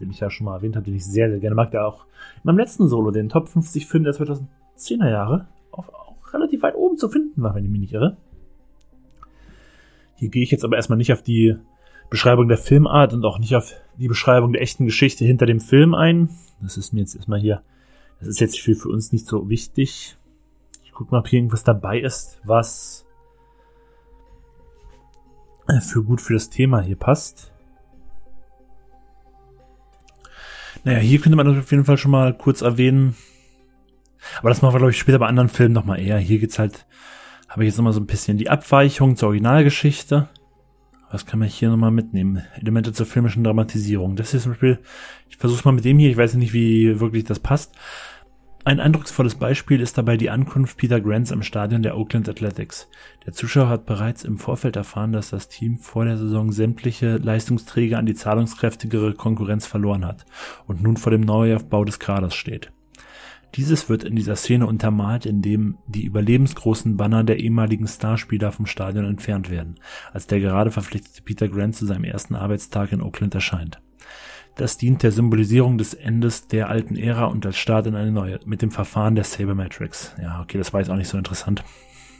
den 0.00 0.10
ich 0.10 0.20
ja 0.20 0.30
schon 0.30 0.46
mal 0.46 0.56
erwähnt 0.56 0.76
habe, 0.76 0.86
den 0.86 0.96
ich 0.96 1.04
sehr, 1.04 1.30
sehr 1.30 1.38
gerne 1.38 1.54
mag, 1.54 1.70
der 1.70 1.86
auch 1.86 2.04
in 2.36 2.42
meinem 2.44 2.58
letzten 2.58 2.88
Solo, 2.88 3.10
den 3.10 3.28
Top 3.28 3.48
50 3.48 3.86
Film 3.86 4.04
der 4.04 4.14
2010er 4.14 5.08
Jahre, 5.08 5.46
auch, 5.70 5.88
auch 5.88 6.34
relativ 6.34 6.62
weit 6.62 6.74
oben 6.74 6.96
zu 6.96 7.08
finden 7.08 7.42
war, 7.42 7.54
wenn 7.54 7.64
ich 7.64 7.70
mich 7.70 7.80
nicht 7.80 7.92
irre. 7.92 8.16
Hier 10.16 10.28
gehe 10.28 10.42
ich 10.42 10.50
jetzt 10.50 10.64
aber 10.64 10.76
erstmal 10.76 10.98
nicht 10.98 11.12
auf 11.12 11.22
die 11.22 11.56
Beschreibung 12.10 12.48
der 12.48 12.58
Filmart 12.58 13.14
und 13.14 13.24
auch 13.24 13.38
nicht 13.38 13.54
auf 13.54 13.72
die 13.96 14.08
Beschreibung 14.08 14.52
der 14.52 14.62
echten 14.62 14.84
Geschichte 14.84 15.24
hinter 15.24 15.46
dem 15.46 15.60
Film 15.60 15.94
ein. 15.94 16.30
Das 16.60 16.76
ist 16.76 16.92
mir 16.92 17.00
jetzt 17.00 17.14
erstmal 17.14 17.40
hier, 17.40 17.62
das 18.18 18.28
ist 18.28 18.40
jetzt 18.40 18.60
für, 18.60 18.74
für 18.74 18.88
uns 18.88 19.12
nicht 19.12 19.26
so 19.26 19.48
wichtig. 19.48 20.18
Ich 20.84 20.92
gucke 20.92 21.12
mal, 21.12 21.20
ob 21.20 21.28
hier 21.28 21.38
irgendwas 21.38 21.64
dabei 21.64 22.00
ist, 22.00 22.40
was 22.44 23.06
für 25.80 26.02
gut 26.02 26.20
für 26.20 26.34
das 26.34 26.50
Thema 26.50 26.80
hier 26.80 26.96
passt. 26.96 27.49
Naja, 30.84 30.98
hier 30.98 31.20
könnte 31.20 31.36
man 31.36 31.58
auf 31.58 31.70
jeden 31.70 31.84
Fall 31.84 31.98
schon 31.98 32.10
mal 32.10 32.32
kurz 32.36 32.62
erwähnen. 32.62 33.14
Aber 34.38 34.48
das 34.48 34.62
machen 34.62 34.74
wir, 34.74 34.78
glaube 34.78 34.92
ich, 34.92 34.98
später 34.98 35.18
bei 35.18 35.26
anderen 35.26 35.48
Filmen 35.48 35.74
nochmal 35.74 36.00
eher. 36.00 36.18
Hier 36.18 36.38
geht's 36.38 36.58
halt, 36.58 36.86
habe 37.48 37.64
ich 37.64 37.68
jetzt 37.68 37.76
nochmal 37.76 37.92
so 37.92 38.00
ein 38.00 38.06
bisschen 38.06 38.38
die 38.38 38.50
Abweichung 38.50 39.16
zur 39.16 39.28
Originalgeschichte. 39.28 40.28
Was 41.10 41.26
kann 41.26 41.40
man 41.40 41.48
hier 41.48 41.70
nochmal 41.70 41.90
mitnehmen? 41.90 42.42
Elemente 42.54 42.92
zur 42.92 43.06
filmischen 43.06 43.42
Dramatisierung. 43.42 44.14
Das 44.16 44.32
ist 44.32 44.44
zum 44.44 44.52
Beispiel, 44.52 44.78
ich 45.28 45.36
versuche 45.36 45.66
mal 45.66 45.72
mit 45.72 45.84
dem 45.84 45.98
hier, 45.98 46.10
ich 46.10 46.16
weiß 46.16 46.34
nicht, 46.34 46.52
wie 46.52 47.00
wirklich 47.00 47.24
das 47.24 47.40
passt. 47.40 47.74
Ein 48.62 48.78
eindrucksvolles 48.78 49.36
Beispiel 49.36 49.80
ist 49.80 49.96
dabei 49.96 50.18
die 50.18 50.28
Ankunft 50.28 50.76
Peter 50.76 51.00
Grants 51.00 51.30
im 51.30 51.42
Stadion 51.42 51.82
der 51.82 51.96
Oakland 51.96 52.28
Athletics. 52.28 52.88
Der 53.24 53.32
Zuschauer 53.32 53.70
hat 53.70 53.86
bereits 53.86 54.22
im 54.22 54.36
Vorfeld 54.36 54.76
erfahren, 54.76 55.12
dass 55.12 55.30
das 55.30 55.48
Team 55.48 55.78
vor 55.78 56.04
der 56.04 56.18
Saison 56.18 56.52
sämtliche 56.52 57.16
Leistungsträger 57.16 57.96
an 57.96 58.04
die 58.04 58.14
zahlungskräftigere 58.14 59.14
Konkurrenz 59.14 59.66
verloren 59.66 60.04
hat 60.04 60.26
und 60.66 60.82
nun 60.82 60.98
vor 60.98 61.10
dem 61.10 61.22
Neuaufbau 61.22 61.86
des 61.86 61.98
Kaders 61.98 62.34
steht. 62.34 62.70
Dieses 63.54 63.88
wird 63.88 64.04
in 64.04 64.14
dieser 64.14 64.36
Szene 64.36 64.66
untermalt, 64.66 65.24
indem 65.24 65.78
die 65.86 66.04
überlebensgroßen 66.04 66.98
Banner 66.98 67.24
der 67.24 67.40
ehemaligen 67.40 67.88
Starspieler 67.88 68.52
vom 68.52 68.66
Stadion 68.66 69.06
entfernt 69.06 69.48
werden, 69.50 69.80
als 70.12 70.26
der 70.26 70.38
gerade 70.38 70.70
verpflichtete 70.70 71.22
Peter 71.22 71.48
Grant 71.48 71.76
zu 71.76 71.86
seinem 71.86 72.04
ersten 72.04 72.34
Arbeitstag 72.34 72.92
in 72.92 73.00
Oakland 73.00 73.34
erscheint. 73.34 73.80
Das 74.60 74.76
dient 74.76 75.02
der 75.02 75.10
Symbolisierung 75.10 75.78
des 75.78 75.94
Endes 75.94 76.46
der 76.46 76.68
alten 76.68 76.94
Ära 76.94 77.24
und 77.24 77.46
als 77.46 77.56
Start 77.56 77.86
in 77.86 77.94
eine 77.94 78.12
neue, 78.12 78.40
mit 78.44 78.60
dem 78.60 78.70
Verfahren 78.70 79.14
der 79.14 79.24
Sabermetrics. 79.24 80.14
Ja, 80.20 80.42
okay, 80.42 80.58
das 80.58 80.74
war 80.74 80.80
jetzt 80.80 80.90
auch 80.90 80.96
nicht 80.96 81.08
so 81.08 81.16
interessant 81.16 81.64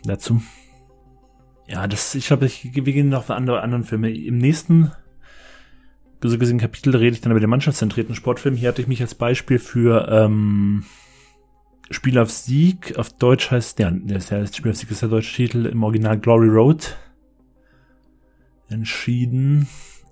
dazu. 0.05 0.41
Ja, 1.69 1.87
das, 1.87 2.15
ich 2.15 2.29
glaube, 2.29 2.49
wir 2.49 2.83
gehen 2.95 3.11
noch 3.11 3.25
für 3.25 3.35
andere, 3.35 3.61
anderen 3.61 3.85
Filme. 3.85 4.11
Im 4.11 4.39
nächsten 4.39 4.91
so 6.23 6.39
gesehen 6.39 6.57
Kapitel 6.57 6.97
rede 6.97 7.13
ich 7.13 7.21
dann 7.21 7.31
über 7.31 7.41
den 7.41 7.51
mannschaftszentrierten 7.51 8.15
Sportfilm. 8.15 8.57
Hier 8.57 8.71
hatte 8.71 8.81
ich 8.81 8.89
mich 8.89 9.03
als 9.03 9.15
Beispiel 9.15 9.59
für 9.59 10.09
ähm, 10.11 10.85
Spiel 11.91 12.19
auf 12.19 12.31
Sieg, 12.31 12.97
auf 12.97 13.13
Deutsch 13.13 13.51
heißt, 13.51 13.79
ja, 13.81 13.91
der 13.91 14.19
heißt 14.19 14.57
Spiel 14.57 14.71
auf 14.71 14.79
Sieg 14.79 14.91
ist 14.91 15.03
der 15.03 15.11
deutsche 15.11 15.37
Titel, 15.37 15.67
im 15.67 15.83
Original 15.83 16.19
Glory 16.19 16.49
Road 16.49 16.97
entschieden. 18.71 19.69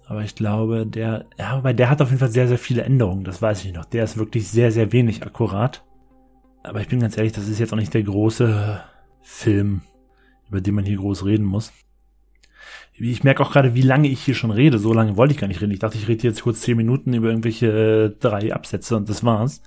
Aber 0.08 0.22
ich 0.22 0.34
glaube, 0.34 0.86
der, 0.86 1.26
ja, 1.38 1.62
weil 1.62 1.74
der 1.74 1.90
hat 1.90 2.00
auf 2.00 2.08
jeden 2.08 2.18
Fall 2.18 2.30
sehr, 2.30 2.48
sehr 2.48 2.56
viele 2.56 2.82
Änderungen, 2.82 3.24
das 3.24 3.42
weiß 3.42 3.66
ich 3.66 3.74
noch. 3.74 3.84
Der 3.84 4.04
ist 4.04 4.16
wirklich 4.16 4.48
sehr, 4.48 4.72
sehr 4.72 4.90
wenig 4.90 5.22
akkurat. 5.22 5.84
Aber 6.62 6.80
ich 6.80 6.88
bin 6.88 7.00
ganz 7.00 7.18
ehrlich, 7.18 7.34
das 7.34 7.46
ist 7.46 7.58
jetzt 7.58 7.74
auch 7.74 7.76
nicht 7.78 7.92
der 7.92 8.02
große 8.02 8.82
Film, 9.20 9.82
über 10.48 10.62
den 10.62 10.74
man 10.74 10.86
hier 10.86 10.96
groß 10.96 11.26
reden 11.26 11.44
muss. 11.44 11.74
Ich 12.94 13.22
merke 13.22 13.42
auch 13.42 13.52
gerade, 13.52 13.74
wie 13.74 13.82
lange 13.82 14.08
ich 14.08 14.24
hier 14.24 14.34
schon 14.34 14.50
rede. 14.50 14.78
So 14.78 14.94
lange 14.94 15.18
wollte 15.18 15.34
ich 15.34 15.40
gar 15.40 15.46
nicht 15.46 15.60
reden. 15.60 15.72
Ich 15.72 15.78
dachte, 15.78 15.98
ich 15.98 16.08
rede 16.08 16.26
jetzt 16.26 16.42
kurz 16.42 16.62
zehn 16.62 16.78
Minuten 16.78 17.12
über 17.12 17.28
irgendwelche 17.28 17.66
äh, 17.66 18.18
drei 18.18 18.54
Absätze 18.54 18.96
und 18.96 19.10
das 19.10 19.22
war's. 19.24 19.62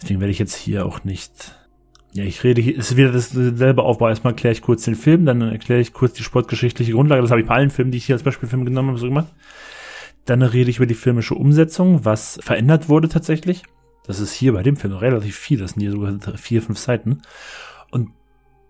Deswegen 0.00 0.20
werde 0.20 0.32
ich 0.32 0.38
jetzt 0.38 0.56
hier 0.56 0.86
auch 0.86 1.04
nicht. 1.04 1.54
Ja, 2.12 2.24
ich 2.24 2.42
rede 2.42 2.62
hier, 2.62 2.76
ist 2.76 2.96
wieder 2.96 3.12
dasselbe 3.12 3.82
Aufbau. 3.82 4.08
Erstmal 4.08 4.32
erkläre 4.32 4.52
ich 4.52 4.62
kurz 4.62 4.84
den 4.84 4.94
Film, 4.94 5.26
dann 5.26 5.42
erkläre 5.42 5.80
ich 5.80 5.92
kurz 5.92 6.14
die 6.14 6.22
sportgeschichtliche 6.22 6.92
Grundlage. 6.92 7.22
Das 7.22 7.30
habe 7.30 7.40
ich 7.40 7.46
bei 7.46 7.54
allen 7.54 7.70
Filmen, 7.70 7.90
die 7.90 7.98
ich 7.98 8.06
hier 8.06 8.14
als 8.14 8.22
Beispielfilm 8.22 8.64
genommen 8.64 8.88
habe, 8.88 8.98
so 8.98 9.06
gemacht. 9.06 9.32
Dann 10.24 10.42
rede 10.42 10.70
ich 10.70 10.76
über 10.78 10.86
die 10.86 10.94
filmische 10.94 11.34
Umsetzung, 11.34 12.04
was 12.04 12.38
verändert 12.42 12.88
wurde 12.88 13.08
tatsächlich. 13.08 13.62
Das 14.06 14.20
ist 14.20 14.32
hier 14.32 14.54
bei 14.54 14.62
dem 14.62 14.76
Film 14.76 14.94
relativ 14.94 15.36
viel, 15.36 15.58
das 15.58 15.72
sind 15.72 15.80
hier 15.80 15.92
sogar 15.92 16.18
vier, 16.38 16.62
fünf 16.62 16.78
Seiten. 16.78 17.22
Und 17.90 18.10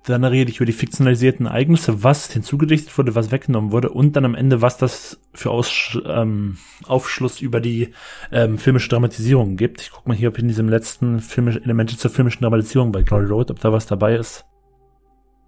dann 0.09 0.25
rede 0.25 0.51
ich 0.51 0.57
über 0.57 0.66
die 0.66 0.73
fiktionalisierten 0.73 1.47
Ereignisse, 1.47 2.03
was 2.03 2.33
hinzugedichtet 2.33 2.97
wurde, 2.97 3.14
was 3.14 3.31
weggenommen 3.31 3.73
wurde 3.73 3.90
und 3.90 4.16
dann 4.16 4.25
am 4.25 4.35
Ende, 4.35 4.62
was 4.62 4.79
das 4.79 5.21
für 5.35 5.51
Aus, 5.51 5.99
ähm, 6.07 6.57
Aufschluss 6.87 7.40
über 7.40 7.61
die 7.61 7.90
ähm, 8.33 8.59
filmische 8.59 8.88
Dramatisierung 8.88 9.57
gibt. 9.57 9.83
Ich 9.83 9.90
guck 9.90 10.07
mal 10.07 10.16
hier, 10.16 10.29
ob 10.29 10.38
in 10.38 10.49
diesem 10.49 10.68
letzten 10.68 11.21
filmische 11.21 11.62
Elemente 11.62 11.97
zur 11.97 12.11
filmischen 12.11 12.42
Dramatisierung 12.42 12.92
bei 12.92 13.03
Glory 13.03 13.27
Road, 13.27 13.51
ob 13.51 13.61
da 13.61 13.73
was 13.73 13.87
dabei 13.87 14.16
ist. 14.16 14.44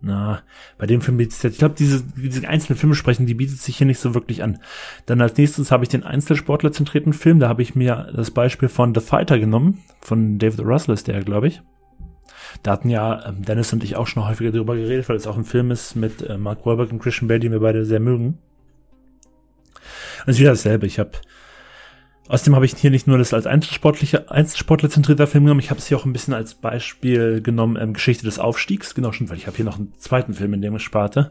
Na, 0.03 0.43
bei 0.79 0.87
dem 0.87 1.03
Film 1.03 1.19
bietet 1.19 1.35
sich, 1.35 1.53
ich 1.53 1.59
glaube, 1.59 1.75
diese, 1.79 2.03
diese 2.17 2.49
einzelnen 2.49 2.79
Filme 2.79 2.95
sprechen, 2.95 3.27
die 3.27 3.35
bietet 3.35 3.59
sich 3.59 3.77
hier 3.77 3.87
nicht 3.87 3.99
so 3.99 4.15
wirklich 4.15 4.43
an. 4.43 4.59
Dann 5.05 5.21
als 5.21 5.37
nächstes 5.37 5.71
habe 5.71 5.85
ich 5.85 5.91
den 5.91 6.05
Einzelsportler-zentrierten 6.05 7.13
Film, 7.13 7.39
da 7.39 7.49
habe 7.49 7.63
ich 7.63 7.75
mir 7.75 8.11
das 8.15 8.31
Beispiel 8.31 8.71
von 8.71 8.95
The 8.95 9.03
Fighter 9.03 9.39
genommen, 9.39 9.83
von 10.01 10.39
David 10.39 10.61
Russell 10.61 10.95
ist 10.95 11.07
der, 11.07 11.21
glaube 11.23 11.49
ich. 11.49 11.63
Da 12.63 12.73
hatten 12.73 12.91
ja 12.91 13.27
ähm, 13.27 13.43
Dennis 13.43 13.73
und 13.73 13.85
ich 13.85 13.97
auch 13.97 14.07
schon 14.07 14.27
häufiger 14.27 14.53
darüber 14.53 14.77
geredet, 14.77 15.09
weil 15.09 15.17
es 15.17 15.27
auch 15.27 15.37
ein 15.37 15.45
Film 15.45 15.71
ist 15.71 15.95
mit 15.97 16.23
äh, 16.23 16.39
Mark 16.39 16.67
Wahlberg 16.67 16.93
und 16.93 17.01
Christian 17.01 17.29
Bale, 17.29 17.41
die 17.41 17.51
wir 17.51 17.61
beide 17.61 17.85
sehr 17.85 18.01
mögen. 18.01 18.39
Und 20.25 20.29
es 20.29 20.37
ist 20.37 20.41
wieder 20.41 20.51
dasselbe. 20.51 20.87
Ich 20.87 20.99
habe 20.99 21.13
Außerdem 22.31 22.55
habe 22.55 22.65
ich 22.65 22.77
hier 22.77 22.93
nicht 22.93 23.09
nur 23.09 23.19
das 23.19 23.35
als 23.35 23.49
einzelsportlicher, 23.49 24.31
einzelsportlerzentrierter 24.31 25.27
Film 25.27 25.45
genommen, 25.45 25.59
ich 25.59 25.71
habe 25.71 25.81
es 25.81 25.89
hier 25.89 25.97
auch 25.97 26.05
ein 26.05 26.13
bisschen 26.13 26.33
als 26.33 26.55
Beispiel 26.55 27.43
genommen, 27.43 27.77
ähm, 27.77 27.93
Geschichte 27.93 28.25
des 28.25 28.39
Aufstiegs. 28.39 28.95
Genau, 28.95 29.11
schon, 29.11 29.29
weil 29.29 29.37
ich 29.37 29.49
habe 29.49 29.57
hier 29.57 29.65
noch 29.65 29.79
einen 29.79 29.93
zweiten 29.99 30.35
Film 30.35 30.55
in 30.55 30.63
dem 30.63 30.79
Sparte. 30.79 31.31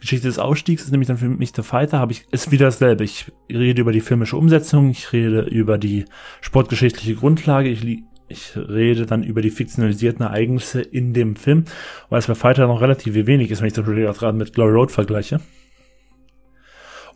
Geschichte 0.00 0.26
des 0.26 0.38
Aufstiegs 0.38 0.84
ist 0.84 0.90
nämlich 0.90 1.08
dann 1.08 1.18
für 1.18 1.28
mich 1.28 1.52
der 1.52 1.64
Fighter, 1.64 1.98
habe 1.98 2.12
ich, 2.12 2.24
ist 2.30 2.50
wieder 2.50 2.64
dasselbe. 2.64 3.04
Ich 3.04 3.30
rede 3.50 3.82
über 3.82 3.92
die 3.92 4.00
filmische 4.00 4.38
Umsetzung, 4.38 4.88
ich 4.88 5.12
rede 5.12 5.42
über 5.42 5.76
die 5.76 6.06
sportgeschichtliche 6.40 7.14
Grundlage, 7.14 7.68
ich 7.68 7.84
ich 8.28 8.56
rede 8.56 9.06
dann 9.06 9.22
über 9.22 9.40
die 9.40 9.50
fiktionalisierten 9.50 10.24
Ereignisse 10.24 10.80
in 10.82 11.14
dem 11.14 11.36
Film, 11.36 11.64
weil 12.08 12.18
es 12.18 12.26
bei 12.26 12.34
Fighter 12.34 12.66
noch 12.66 12.80
relativ 12.80 13.14
wenig 13.14 13.50
ist, 13.50 13.60
wenn 13.60 13.68
ich 13.68 13.72
das 13.72 14.18
gerade 14.18 14.36
mit 14.36 14.52
Glory 14.52 14.72
Road 14.72 14.90
vergleiche. 14.90 15.40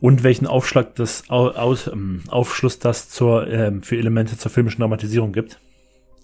Und 0.01 0.23
welchen 0.23 0.47
Aufschlag 0.47 0.95
das 0.95 1.29
aus, 1.29 1.89
ähm, 1.89 2.23
Aufschluss 2.29 2.79
das 2.79 3.11
zur, 3.11 3.49
ähm, 3.49 3.83
für 3.83 3.99
Elemente 3.99 4.39
zur 4.39 4.51
filmischen 4.51 4.81
Dramatisierung 4.81 5.33
gibt. 5.33 5.61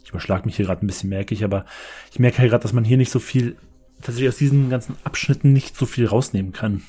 Ich 0.03 0.11
überschlag 0.11 0.47
mich 0.47 0.57
hier 0.57 0.65
gerade 0.65 0.85
ein 0.85 0.87
bisschen, 0.87 1.11
merke 1.11 1.35
ich, 1.35 1.45
aber 1.45 1.67
ich 2.11 2.19
merke 2.19 2.39
hier 2.39 2.49
gerade, 2.49 2.63
dass 2.63 2.73
man 2.73 2.85
hier 2.85 2.97
nicht 2.97 3.11
so 3.11 3.19
viel 3.19 3.57
tatsächlich 4.01 4.29
aus 4.29 4.39
diesen 4.39 4.71
ganzen 4.71 4.97
Abschnitten 5.05 5.53
nicht 5.53 5.77
so 5.77 5.85
viel 5.85 6.07
rausnehmen 6.07 6.53
kann. 6.53 6.83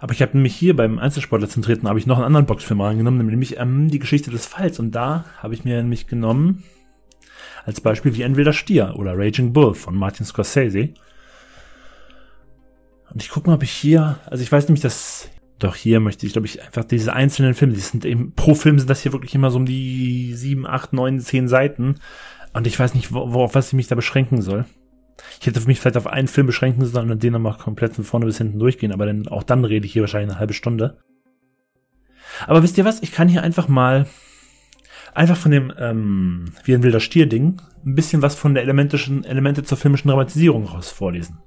Aber 0.00 0.12
ich 0.12 0.22
habe 0.22 0.32
nämlich 0.34 0.56
hier 0.56 0.74
beim 0.74 0.98
Einzelsportler 0.98 1.48
zentrierten 1.48 1.88
habe 1.88 1.98
ich 1.98 2.06
noch 2.06 2.16
einen 2.16 2.26
anderen 2.26 2.46
Boxfilm 2.46 2.80
reingenommen, 2.80 3.26
nämlich 3.26 3.58
ähm, 3.58 3.88
die 3.88 3.98
Geschichte 3.98 4.30
des 4.30 4.46
Falls. 4.46 4.80
Und 4.80 4.92
da 4.92 5.24
habe 5.38 5.54
ich 5.54 5.64
mir 5.64 5.76
nämlich 5.76 6.06
genommen 6.06 6.64
als 7.64 7.80
Beispiel 7.80 8.14
wie 8.14 8.24
ein 8.24 8.36
wilder 8.36 8.52
Stier 8.52 8.94
oder 8.96 9.16
Raging 9.16 9.52
Bull 9.52 9.74
von 9.74 9.94
Martin 9.94 10.26
Scorsese. 10.26 10.90
Und 13.12 13.22
ich 13.22 13.28
gucke 13.28 13.48
mal, 13.48 13.56
ob 13.56 13.62
ich 13.62 13.72
hier, 13.72 14.18
also 14.26 14.42
ich 14.42 14.50
weiß 14.50 14.68
nämlich, 14.68 14.82
dass 14.82 15.28
doch 15.58 15.74
hier 15.74 16.00
möchte 16.00 16.26
ich, 16.26 16.32
glaube 16.32 16.46
ich, 16.46 16.62
einfach 16.62 16.84
diese 16.84 17.12
einzelnen 17.12 17.54
Filme, 17.54 17.74
die 17.74 17.80
sind 17.80 18.04
eben, 18.04 18.32
pro 18.34 18.54
Film 18.54 18.78
sind 18.78 18.88
das 18.88 19.02
hier 19.02 19.12
wirklich 19.12 19.34
immer 19.34 19.50
so 19.50 19.58
um 19.58 19.66
die 19.66 20.32
sieben, 20.34 20.66
acht, 20.66 20.92
neun, 20.92 21.20
zehn 21.20 21.48
Seiten. 21.48 21.96
Und 22.52 22.66
ich 22.66 22.78
weiß 22.78 22.94
nicht, 22.94 23.12
wo, 23.12 23.20
auf 23.20 23.54
was 23.54 23.68
ich 23.68 23.72
mich 23.74 23.86
da 23.86 23.94
beschränken 23.94 24.42
soll. 24.42 24.64
Ich 25.38 25.46
hätte 25.46 25.60
mich 25.66 25.78
vielleicht 25.78 25.98
auf 25.98 26.06
einen 26.06 26.28
Film 26.28 26.46
beschränken 26.46 26.84
sollen 26.86 27.10
und 27.10 27.22
den 27.22 27.34
dann 27.34 27.42
mal 27.42 27.56
komplett 27.58 27.94
von 27.94 28.04
vorne 28.04 28.26
bis 28.26 28.38
hinten 28.38 28.58
durchgehen, 28.58 28.92
aber 28.92 29.04
dann, 29.04 29.28
auch 29.28 29.42
dann 29.42 29.64
rede 29.64 29.84
ich 29.86 29.92
hier 29.92 30.02
wahrscheinlich 30.02 30.30
eine 30.30 30.40
halbe 30.40 30.54
Stunde. 30.54 30.98
Aber 32.46 32.62
wisst 32.62 32.78
ihr 32.78 32.86
was? 32.86 33.02
Ich 33.02 33.12
kann 33.12 33.28
hier 33.28 33.42
einfach 33.42 33.68
mal 33.68 34.06
einfach 35.14 35.36
von 35.36 35.50
dem 35.50 35.72
ähm, 35.78 36.46
wie 36.64 36.74
ein 36.74 36.82
wilder 36.82 37.00
Stier 37.00 37.26
Ding 37.26 37.60
ein 37.84 37.94
bisschen 37.94 38.22
was 38.22 38.34
von 38.34 38.54
der 38.54 38.62
elementischen 38.62 39.24
Elemente 39.24 39.62
zur 39.62 39.78
filmischen 39.78 40.08
Dramatisierung 40.08 40.66
raus 40.66 40.90
vorlesen. 40.90 41.38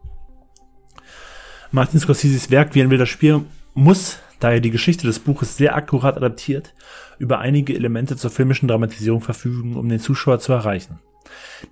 Martin 1.72 2.00
Scorseses 2.00 2.52
Werk 2.52 2.76
wie 2.76 2.82
ein 2.82 2.90
wilder 2.90 3.06
Stier 3.06 3.44
muss, 3.74 4.20
da 4.40 4.52
er 4.52 4.60
die 4.60 4.72
Geschichte 4.72 5.08
des 5.08 5.20
Buches 5.20 5.58
sehr 5.58 5.76
akkurat 5.76 6.18
adaptiert, 6.18 6.74
über 7.18 7.40
einige 7.40 7.76
Elemente 7.76 8.16
zur 8.18 8.30
filmischen 8.30 8.68
Dramatisierung 8.68 9.22
verfügen, 9.22 9.76
um 9.76 9.90
den 9.90 10.00
Zuschauer 10.00 10.40
zu 10.40 10.54
erreichen. 10.54 11.00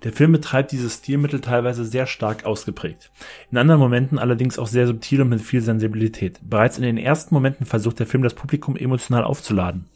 Der 0.04 0.12
Film 0.12 0.32
betreibt 0.32 0.72
dieses 0.72 0.94
Stilmittel 0.94 1.40
teilweise 1.40 1.84
sehr 1.84 2.06
stark 2.06 2.44
ausgeprägt. 2.44 3.10
In 3.50 3.58
anderen 3.58 3.80
Momenten 3.80 4.18
allerdings 4.18 4.58
auch 4.58 4.66
sehr 4.66 4.86
subtil 4.86 5.22
und 5.22 5.28
mit 5.28 5.40
viel 5.40 5.60
Sensibilität. 5.60 6.40
Bereits 6.42 6.78
in 6.78 6.84
den 6.84 6.98
ersten 6.98 7.34
Momenten 7.34 7.66
versucht 7.66 7.98
der 7.98 8.06
Film 8.06 8.22
das 8.22 8.34
Publikum 8.34 8.76
emotional 8.76 9.24
aufzuladen. 9.24 9.86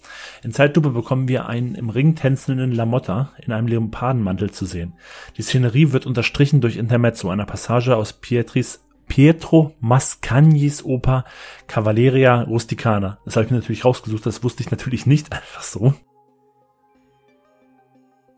In 0.43 0.53
Zeitlupe 0.53 0.91
bekommen 0.91 1.29
wir 1.29 1.47
einen 1.47 1.75
im 1.75 1.91
Ring 1.91 2.15
tänzelnden 2.15 2.73
Lamotta 2.73 3.33
in 3.45 3.53
einem 3.53 3.67
Leopardenmantel 3.67 4.51
zu 4.51 4.67
sehen. 4.67 4.95
Die 5.37 5.43
Szenerie 5.43 5.93
wird 5.93 6.07
unterstrichen 6.07 6.61
durch 6.61 6.77
Intermezzo, 6.77 7.31
einer 7.31 7.47
Passage 7.47 7.97
aus 7.97 8.13
Pietris 8.13 8.81
Pietro 9.09 9.75
Mascagnis 9.81 10.85
Oper 10.85 11.25
Cavalleria 11.67 12.43
Rusticana. 12.43 13.19
Das 13.25 13.37
habe 13.37 13.47
ich 13.47 13.51
mir 13.51 13.59
natürlich 13.59 13.85
rausgesucht, 13.85 14.27
das 14.27 14.43
wusste 14.43 14.63
ich 14.63 14.71
natürlich 14.71 15.07
nicht 15.07 15.33
einfach 15.33 15.63
so. 15.63 15.95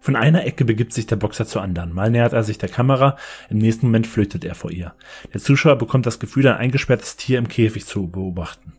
Von 0.09 0.17
einer 0.17 0.47
Ecke 0.47 0.65
begibt 0.65 0.95
sich 0.95 1.07
der 1.07 1.17
Boxer 1.17 1.45
zur 1.45 1.61
anderen. 1.61 1.93
Mal 1.93 2.11
nähert 2.11 2.33
er 2.33 2.43
sich 2.43 2.57
der 2.57 2.71
Kamera, 2.71 3.19
im 3.51 3.59
nächsten 3.59 3.85
Moment 3.85 4.07
flüchtet 4.07 4.43
er 4.43 4.55
vor 4.55 4.71
ihr. 4.71 4.95
Der 5.35 5.41
Zuschauer 5.43 5.77
bekommt 5.77 6.07
das 6.07 6.19
Gefühl, 6.19 6.49
ein 6.49 6.57
eingesperrtes 6.57 7.17
Tier 7.17 7.37
im 7.37 7.47
Käfig 7.47 7.85
zu 7.85 8.09
beobachten. 8.09 8.73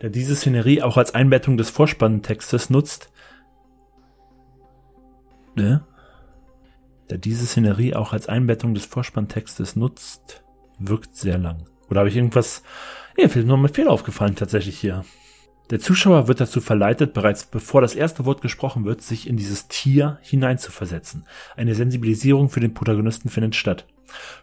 Da 0.00 0.08
diese 0.08 0.34
Szenerie 0.34 0.82
auch 0.82 0.96
als 0.96 1.14
Einbettung 1.14 1.56
des 1.56 1.70
Vorspannentextes 1.70 2.68
nutzt, 2.68 3.12
ne? 5.54 5.86
Da 7.06 7.16
diese 7.16 7.46
Szenerie 7.46 7.94
auch 7.94 8.12
als 8.12 8.26
Einbettung 8.26 8.74
des 8.74 8.84
Vorspanntextes 8.84 9.76
nutzt, 9.76 10.42
wirkt 10.80 11.14
sehr 11.14 11.38
lang. 11.38 11.68
Oder 11.90 12.00
habe 12.00 12.08
ich 12.08 12.16
irgendwas, 12.16 12.64
fehlt 13.14 13.36
mir 13.36 13.44
noch 13.44 13.56
mit 13.56 13.76
Fehler 13.76 13.92
aufgefallen 13.92 14.34
tatsächlich 14.34 14.80
hier. 14.80 15.04
Der 15.72 15.80
Zuschauer 15.80 16.28
wird 16.28 16.38
dazu 16.38 16.60
verleitet, 16.60 17.14
bereits 17.14 17.46
bevor 17.46 17.80
das 17.80 17.94
erste 17.94 18.26
Wort 18.26 18.42
gesprochen 18.42 18.84
wird, 18.84 19.00
sich 19.00 19.26
in 19.26 19.38
dieses 19.38 19.68
Tier 19.68 20.18
hineinzuversetzen. 20.20 21.24
Eine 21.56 21.74
Sensibilisierung 21.74 22.50
für 22.50 22.60
den 22.60 22.74
Protagonisten 22.74 23.30
findet 23.30 23.56
statt. 23.56 23.86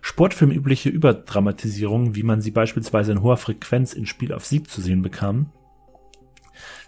Sportfilmübliche 0.01 0.89
Überdramatisierungen, 0.89 2.15
wie 2.15 2.23
man 2.23 2.41
sie 2.41 2.49
beispielsweise 2.49 3.11
in 3.11 3.21
hoher 3.21 3.37
Frequenz 3.37 3.93
in 3.93 4.07
Spiel 4.07 4.33
auf 4.33 4.43
Sieg 4.43 4.71
zu 4.71 4.81
sehen 4.81 5.03
bekam, 5.03 5.51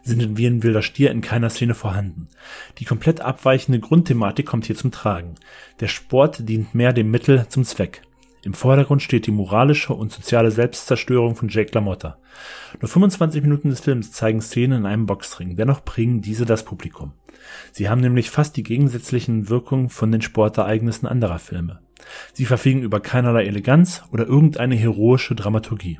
sind 0.01 0.39
wie 0.39 0.47
ein 0.47 0.63
wilder 0.63 0.81
Stier 0.81 1.11
in 1.11 1.21
keiner 1.21 1.51
Szene 1.51 1.75
vorhanden. 1.75 2.27
Die 2.79 2.85
komplett 2.85 3.21
abweichende 3.21 3.79
Grundthematik 3.79 4.47
kommt 4.47 4.65
hier 4.65 4.75
zum 4.75 4.89
Tragen. 4.89 5.35
Der 5.81 5.87
Sport 5.87 6.49
dient 6.49 6.73
mehr 6.73 6.93
dem 6.93 7.11
Mittel 7.11 7.45
zum 7.47 7.63
Zweck. 7.63 8.01
Im 8.43 8.53
Vordergrund 8.53 9.03
steht 9.03 9.27
die 9.27 9.31
moralische 9.31 9.93
und 9.93 10.11
soziale 10.11 10.49
Selbstzerstörung 10.49 11.35
von 11.35 11.47
Jake 11.49 11.71
LaMotta. 11.73 12.17
Nur 12.79 12.89
25 12.89 13.43
Minuten 13.43 13.69
des 13.69 13.81
Films 13.81 14.11
zeigen 14.11 14.41
Szenen 14.41 14.79
in 14.79 14.85
einem 14.87 15.05
Boxring, 15.05 15.55
dennoch 15.55 15.85
prägen 15.85 16.21
diese 16.21 16.45
das 16.45 16.65
Publikum. 16.65 17.13
Sie 17.71 17.87
haben 17.87 18.01
nämlich 18.01 18.31
fast 18.31 18.57
die 18.57 18.63
gegensätzlichen 18.63 19.49
Wirkungen 19.49 19.89
von 19.89 20.11
den 20.11 20.21
Sportereignissen 20.21 21.07
anderer 21.07 21.39
Filme. 21.39 21.81
Sie 22.33 22.45
verfügen 22.45 22.81
über 22.81 22.99
keinerlei 22.99 23.45
Eleganz 23.45 24.03
oder 24.11 24.25
irgendeine 24.25 24.75
heroische 24.75 25.35
Dramaturgie. 25.35 25.99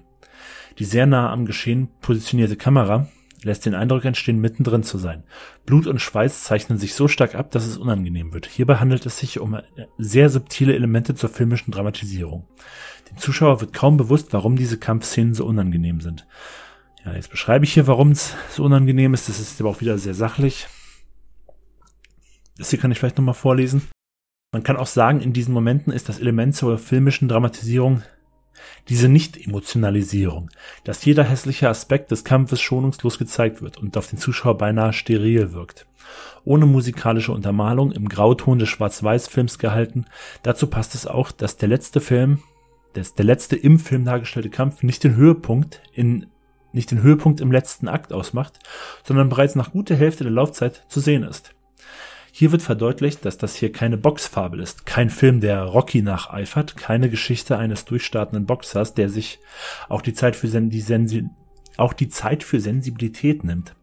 Die 0.80 0.86
sehr 0.86 1.06
nah 1.06 1.32
am 1.32 1.45
Geschehen 1.45 1.89
positionierte 2.01 2.56
Kamera 2.56 3.08
lässt 3.43 3.65
den 3.65 3.75
Eindruck 3.75 4.06
entstehen, 4.06 4.39
mittendrin 4.39 4.84
zu 4.84 4.97
sein. 4.97 5.23
Blut 5.65 5.88
und 5.88 5.99
Schweiß 5.99 6.43
zeichnen 6.43 6.77
sich 6.77 6.93
so 6.93 7.08
stark 7.08 7.36
ab, 7.36 7.51
dass 7.51 7.65
es 7.65 7.77
unangenehm 7.77 8.34
wird. 8.34 8.45
Hierbei 8.45 8.75
handelt 8.75 9.06
es 9.06 9.17
sich 9.17 9.39
um 9.39 9.60
sehr 9.97 10.30
subtile 10.30 10.75
Elemente 10.75 11.15
zur 11.15 11.30
filmischen 11.30 11.71
Dramatisierung. 11.71 12.47
Dem 13.10 13.17
Zuschauer 13.17 13.62
wird 13.62 13.73
kaum 13.73 13.97
bewusst, 13.97 14.34
warum 14.34 14.56
diese 14.56 14.77
Kampfszenen 14.77 15.34
so 15.34 15.45
unangenehm 15.45 16.01
sind. 16.01 16.27
Ja, 17.04 17.13
jetzt 17.13 17.32
beschreibe 17.32 17.65
ich 17.65 17.73
hier, 17.73 17.88
warum 17.88 18.12
es 18.12 18.36
so 18.51 18.63
unangenehm 18.63 19.13
ist. 19.13 19.27
Das 19.27 19.39
ist 19.39 19.60
aber 19.60 19.69
auch 19.69 19.82
wieder 19.82 19.97
sehr 19.97 20.13
sachlich. 20.13 20.67
Das 22.58 22.69
hier 22.69 22.80
kann 22.80 22.91
ich 22.91 22.99
vielleicht 22.99 23.17
nochmal 23.17 23.34
vorlesen. 23.34 23.82
Man 24.54 24.63
kann 24.63 24.77
auch 24.77 24.88
sagen, 24.88 25.21
in 25.21 25.34
diesen 25.34 25.54
Momenten 25.54 25.93
ist 25.93 26.10
das 26.10 26.19
Element 26.19 26.56
zur 26.56 26.77
filmischen 26.77 27.27
Dramatisierung 27.27 28.04
diese 28.89 29.10
Nicht-Emotionalisierung, 29.10 30.50
dass 30.84 31.06
jeder 31.06 31.24
hässliche 31.24 31.69
Aspekt 31.69 32.12
des 32.12 32.24
Kampfes 32.24 32.62
schonungslos 32.62 33.17
gezeigt 33.17 33.62
wird 33.62 33.78
und 33.78 33.97
auf 33.97 34.08
den 34.08 34.19
Zuschauer 34.19 34.58
beinahe 34.58 34.93
steril 34.93 35.54
wirkt. 35.54 35.88
Ohne 36.43 36.65
musikalische 36.65 37.32
Untermalung, 37.32 37.91
im 37.91 38.10
Grauton 38.10 38.60
des 38.60 38.69
Schwarz-Weiß-Films 38.69 39.60
gehalten. 39.60 40.06
Dazu 40.43 40.67
passt 40.67 40.95
es 40.95 41.06
auch, 41.06 41.32
dass 41.32 41.58
der 41.58 41.69
letzte 41.69 42.02
Film, 42.02 42.39
dass 42.93 43.13
der 43.13 43.26
letzte 43.26 43.56
im 43.56 43.80
Film 43.80 44.06
dargestellte 44.06 44.50
Kampf 44.50 44.84
nicht 44.84 45.04
den 45.04 45.15
Höhepunkt 45.15 45.82
in 45.93 46.28
nicht 46.74 46.91
den 46.91 47.02
Höhepunkt 47.02 47.41
im 47.41 47.52
letzten 47.52 47.89
Akt 47.89 48.13
ausmacht, 48.13 48.60
sondern 49.04 49.28
bereits 49.28 49.56
nach 49.56 49.74
guter 49.74 49.95
Hälfte 49.95 50.24
der 50.24 50.32
Laufzeit 50.32 50.86
zu 50.88 51.02
sehen 51.02 51.24
ist. 51.24 51.54
Hier 52.34 52.52
wird 52.52 52.62
verdeutlicht, 52.62 53.26
dass 53.26 53.38
das 53.38 53.56
hier 53.56 53.72
keine 53.72 53.98
Boxfabel 53.98 54.62
ist, 54.62 54.86
kein 54.86 55.10
Film, 55.10 55.41
der 55.41 55.63
Rocky 55.63 56.02
nacheifert, 56.02 56.78
keine 56.78 57.10
Geschichte 57.10 57.58
eines 57.58 57.84
durchstartenden 57.86 58.46
Boxers, 58.46 58.94
der 58.94 59.10
sich 59.10 59.39
auch 59.89 60.02
die 60.02 60.13
Zeit 60.13 60.38
für, 60.38 60.48
Sen 60.48 60.70
die 60.70 60.82
Sensi 60.82 61.30
auch 61.78 61.94
die 61.94 62.10
Zeit 62.10 62.44
für 62.44 62.60
Sensibilität 62.60 63.44
nimmt. 63.44 63.76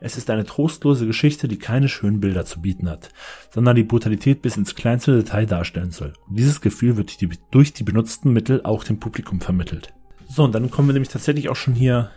Es 0.00 0.16
ist 0.16 0.30
eine 0.30 0.44
trostlose 0.44 1.06
Geschichte, 1.06 1.46
die 1.46 1.58
keine 1.58 1.88
schönen 1.88 2.20
Bilder 2.20 2.44
zu 2.44 2.60
bieten 2.60 2.88
hat, 2.88 3.10
sondern 3.50 3.76
die 3.76 3.84
Brutalität 3.84 4.42
bis 4.42 4.56
ins 4.56 4.74
kleinste 4.74 5.16
Detail 5.16 5.46
darstellen 5.46 5.92
soll. 5.92 6.12
Und 6.28 6.38
dieses 6.38 6.60
Gefühl 6.60 6.96
wird 6.96 7.08
durch 7.08 7.18
die, 7.18 7.30
durch 7.50 7.72
die 7.72 7.84
benutzten 7.84 8.32
Mittel 8.32 8.62
auch 8.64 8.82
dem 8.82 8.98
Publikum 8.98 9.40
vermittelt. 9.40 9.92
So, 10.28 10.44
und 10.44 10.54
dann 10.54 10.70
kommen 10.70 10.88
wir 10.88 10.92
nämlich 10.94 11.10
tatsächlich 11.10 11.48
auch 11.48 11.56
schon 11.56 11.74
hier, 11.74 12.10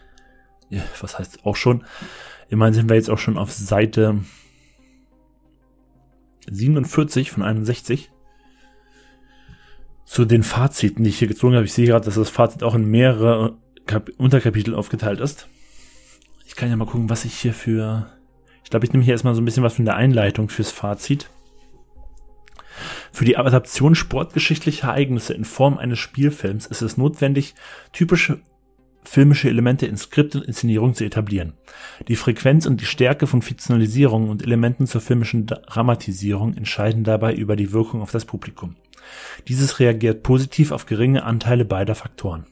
was 0.99 1.19
heißt 1.19 1.45
auch 1.45 1.55
schon, 1.55 1.85
immerhin 2.49 2.73
sind 2.73 2.89
wir 2.89 2.95
jetzt 2.95 3.09
auch 3.09 3.19
schon 3.19 3.37
auf 3.37 3.51
Seite 3.51 4.21
47 6.49 7.31
von 7.31 7.43
61 7.43 8.11
zu 10.05 10.25
den 10.25 10.43
Faziten, 10.43 11.03
die 11.03 11.09
ich 11.09 11.19
hier 11.19 11.27
gezogen 11.27 11.55
habe. 11.55 11.65
Ich 11.65 11.73
sehe 11.73 11.87
gerade, 11.87 12.05
dass 12.05 12.15
das 12.15 12.29
Fazit 12.29 12.63
auch 12.63 12.75
in 12.75 12.85
mehrere 12.85 13.57
Kap 13.87 14.09
Unterkapitel 14.17 14.75
aufgeteilt 14.75 15.19
ist. 15.19 15.47
Ich 16.45 16.55
kann 16.55 16.69
ja 16.69 16.75
mal 16.75 16.85
gucken, 16.85 17.09
was 17.09 17.25
ich 17.25 17.33
hier 17.33 17.53
für... 17.53 18.11
Ich 18.63 18.69
glaube, 18.69 18.85
ich 18.85 18.93
nehme 18.93 19.03
hier 19.03 19.13
erstmal 19.13 19.35
so 19.35 19.41
ein 19.41 19.45
bisschen 19.45 19.63
was 19.63 19.75
von 19.75 19.85
der 19.85 19.95
Einleitung 19.95 20.49
fürs 20.49 20.71
Fazit. 20.71 21.29
Für 23.11 23.25
die 23.25 23.37
Adaption 23.37 23.95
sportgeschichtlicher 23.95 24.87
Ereignisse 24.87 25.33
in 25.33 25.45
Form 25.45 25.77
eines 25.77 25.99
Spielfilms 25.99 26.65
ist 26.65 26.81
es 26.81 26.97
notwendig, 26.97 27.55
typische 27.93 28.41
filmische 29.07 29.49
Elemente 29.49 29.85
in 29.85 29.97
Skript 29.97 30.35
und 30.35 30.45
Inszenierung 30.45 30.93
zu 30.93 31.03
etablieren. 31.03 31.53
Die 32.07 32.15
Frequenz 32.15 32.65
und 32.65 32.81
die 32.81 32.85
Stärke 32.85 33.27
von 33.27 33.41
Fiktionalisierung 33.41 34.29
und 34.29 34.43
Elementen 34.43 34.87
zur 34.87 35.01
filmischen 35.01 35.45
Dramatisierung 35.45 36.55
entscheiden 36.55 37.03
dabei 37.03 37.33
über 37.33 37.55
die 37.55 37.71
Wirkung 37.71 38.01
auf 38.01 38.11
das 38.11 38.25
Publikum. 38.25 38.75
Dieses 39.47 39.79
reagiert 39.79 40.23
positiv 40.23 40.71
auf 40.71 40.85
geringe 40.85 41.23
Anteile 41.23 41.65
beider 41.65 41.95
Faktoren. 41.95 42.45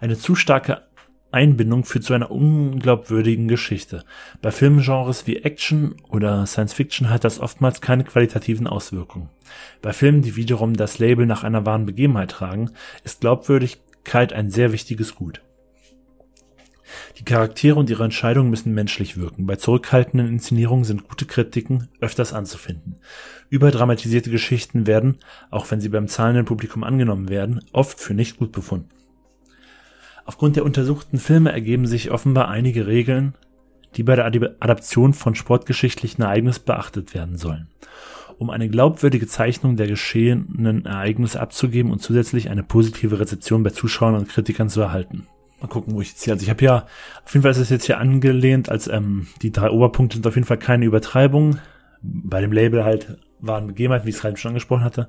Eine 0.00 0.16
zu 0.16 0.34
starke 0.34 0.82
Einbindung 1.30 1.84
führt 1.84 2.04
zu 2.04 2.14
einer 2.14 2.30
unglaubwürdigen 2.30 3.48
Geschichte. 3.48 4.04
Bei 4.40 4.50
Filmgenres 4.50 5.26
wie 5.26 5.36
Action 5.36 5.96
oder 6.08 6.46
Science 6.46 6.72
Fiction 6.72 7.10
hat 7.10 7.24
das 7.24 7.38
oftmals 7.38 7.82
keine 7.82 8.04
qualitativen 8.04 8.66
Auswirkungen. 8.66 9.28
Bei 9.82 9.92
Filmen, 9.92 10.22
die 10.22 10.36
wiederum 10.36 10.74
das 10.74 10.98
Label 10.98 11.26
nach 11.26 11.44
einer 11.44 11.66
wahren 11.66 11.84
Begebenheit 11.84 12.30
tragen, 12.30 12.70
ist 13.04 13.20
Glaubwürdigkeit 13.20 14.32
ein 14.32 14.50
sehr 14.50 14.72
wichtiges 14.72 15.14
Gut. 15.14 15.42
Die 17.18 17.24
Charaktere 17.24 17.76
und 17.76 17.90
ihre 17.90 18.04
Entscheidungen 18.04 18.48
müssen 18.48 18.74
menschlich 18.74 19.16
wirken. 19.16 19.46
Bei 19.46 19.56
zurückhaltenden 19.56 20.28
Inszenierungen 20.28 20.84
sind 20.84 21.08
gute 21.08 21.26
Kritiken 21.26 21.88
öfters 22.00 22.32
anzufinden. 22.32 22.96
Überdramatisierte 23.50 24.30
Geschichten 24.30 24.86
werden, 24.86 25.18
auch 25.50 25.68
wenn 25.70 25.80
sie 25.80 25.88
beim 25.88 26.06
zahlenden 26.06 26.44
Publikum 26.44 26.84
angenommen 26.84 27.28
werden, 27.28 27.64
oft 27.72 27.98
für 27.98 28.14
nicht 28.14 28.36
gut 28.36 28.52
befunden. 28.52 28.90
Aufgrund 30.26 30.56
der 30.56 30.64
untersuchten 30.64 31.18
Filme 31.18 31.50
ergeben 31.50 31.86
sich 31.86 32.12
offenbar 32.12 32.48
einige 32.48 32.86
Regeln, 32.86 33.34
die 33.96 34.04
bei 34.04 34.14
der 34.14 34.26
Adaption 34.26 35.12
von 35.12 35.34
sportgeschichtlichen 35.34 36.22
Ereignissen 36.22 36.64
beachtet 36.66 37.14
werden 37.14 37.36
sollen 37.36 37.68
um 38.38 38.50
eine 38.50 38.68
glaubwürdige 38.68 39.26
Zeichnung 39.26 39.76
der 39.76 39.88
geschehenen 39.88 40.86
Ereignisse 40.86 41.40
abzugeben 41.40 41.90
und 41.90 42.00
zusätzlich 42.00 42.50
eine 42.50 42.62
positive 42.62 43.18
Rezeption 43.18 43.64
bei 43.64 43.70
Zuschauern 43.70 44.14
und 44.14 44.28
Kritikern 44.28 44.68
zu 44.68 44.80
erhalten. 44.80 45.26
Mal 45.60 45.68
gucken, 45.68 45.94
wo 45.94 46.00
ich 46.00 46.10
jetzt 46.10 46.22
hier. 46.22 46.34
Also 46.34 46.44
ich 46.44 46.50
habe 46.50 46.64
ja, 46.64 46.86
auf 47.24 47.32
jeden 47.32 47.42
Fall 47.42 47.50
ist 47.50 47.58
es 47.58 47.70
jetzt 47.70 47.86
hier 47.86 47.98
angelehnt, 47.98 48.68
als 48.68 48.86
ähm, 48.86 49.26
die 49.42 49.50
drei 49.50 49.70
Oberpunkte 49.70 50.16
sind 50.16 50.26
auf 50.26 50.36
jeden 50.36 50.46
Fall 50.46 50.58
keine 50.58 50.84
Übertreibung. 50.84 51.58
Bei 52.00 52.40
dem 52.40 52.52
Label 52.52 52.84
halt 52.84 53.18
waren 53.40 53.66
Begebenheiten, 53.66 54.06
wie 54.06 54.10
ich 54.10 54.16
es 54.16 54.22
gerade 54.22 54.36
schon 54.36 54.50
angesprochen 54.50 54.84
hatte. 54.84 55.08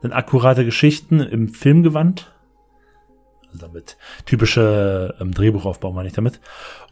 Dann 0.00 0.12
akkurate 0.12 0.64
Geschichten 0.64 1.20
im 1.20 1.48
Filmgewand. 1.48 2.32
Also 3.52 3.66
damit 3.66 3.98
typische 4.24 5.14
ähm, 5.20 5.32
Drehbuchaufbau 5.32 5.92
meine 5.92 6.08
ich 6.08 6.14
damit. 6.14 6.40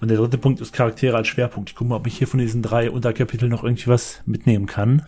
Und 0.00 0.08
der 0.08 0.18
dritte 0.18 0.36
Punkt 0.36 0.60
ist 0.60 0.74
Charaktere 0.74 1.16
als 1.16 1.28
Schwerpunkt. 1.28 1.70
Ich 1.70 1.76
gucke 1.76 1.88
mal, 1.88 1.96
ob 1.96 2.06
ich 2.06 2.18
hier 2.18 2.26
von 2.26 2.38
diesen 2.38 2.60
drei 2.60 2.90
Unterkapiteln 2.90 3.50
noch 3.50 3.64
irgendwie 3.64 3.86
was 3.86 4.22
mitnehmen 4.26 4.66
kann. 4.66 5.06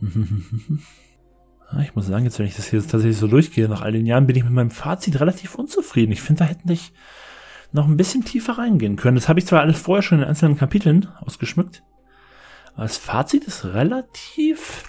Ich 1.82 1.94
muss 1.94 2.06
sagen, 2.06 2.24
jetzt 2.24 2.38
wenn 2.38 2.46
ich 2.46 2.56
das 2.56 2.68
hier 2.68 2.80
tatsächlich 2.80 3.16
so 3.16 3.26
durchgehe, 3.26 3.68
nach 3.68 3.82
all 3.82 3.92
den 3.92 4.06
Jahren 4.06 4.26
bin 4.26 4.36
ich 4.36 4.44
mit 4.44 4.52
meinem 4.52 4.70
Fazit 4.70 5.20
relativ 5.20 5.54
unzufrieden. 5.54 6.12
Ich 6.12 6.22
finde, 6.22 6.40
da 6.40 6.44
hätten 6.44 6.70
ich 6.70 6.92
noch 7.72 7.88
ein 7.88 7.96
bisschen 7.96 8.24
tiefer 8.24 8.58
reingehen 8.58 8.96
können. 8.96 9.16
Das 9.16 9.28
habe 9.28 9.40
ich 9.40 9.46
zwar 9.46 9.60
alles 9.60 9.80
vorher 9.80 10.02
schon 10.02 10.20
in 10.20 10.24
einzelnen 10.24 10.56
Kapiteln 10.56 11.08
ausgeschmückt, 11.20 11.82
aber 12.74 12.84
das 12.84 12.96
Fazit 12.96 13.44
ist 13.44 13.64
relativ 13.64 14.84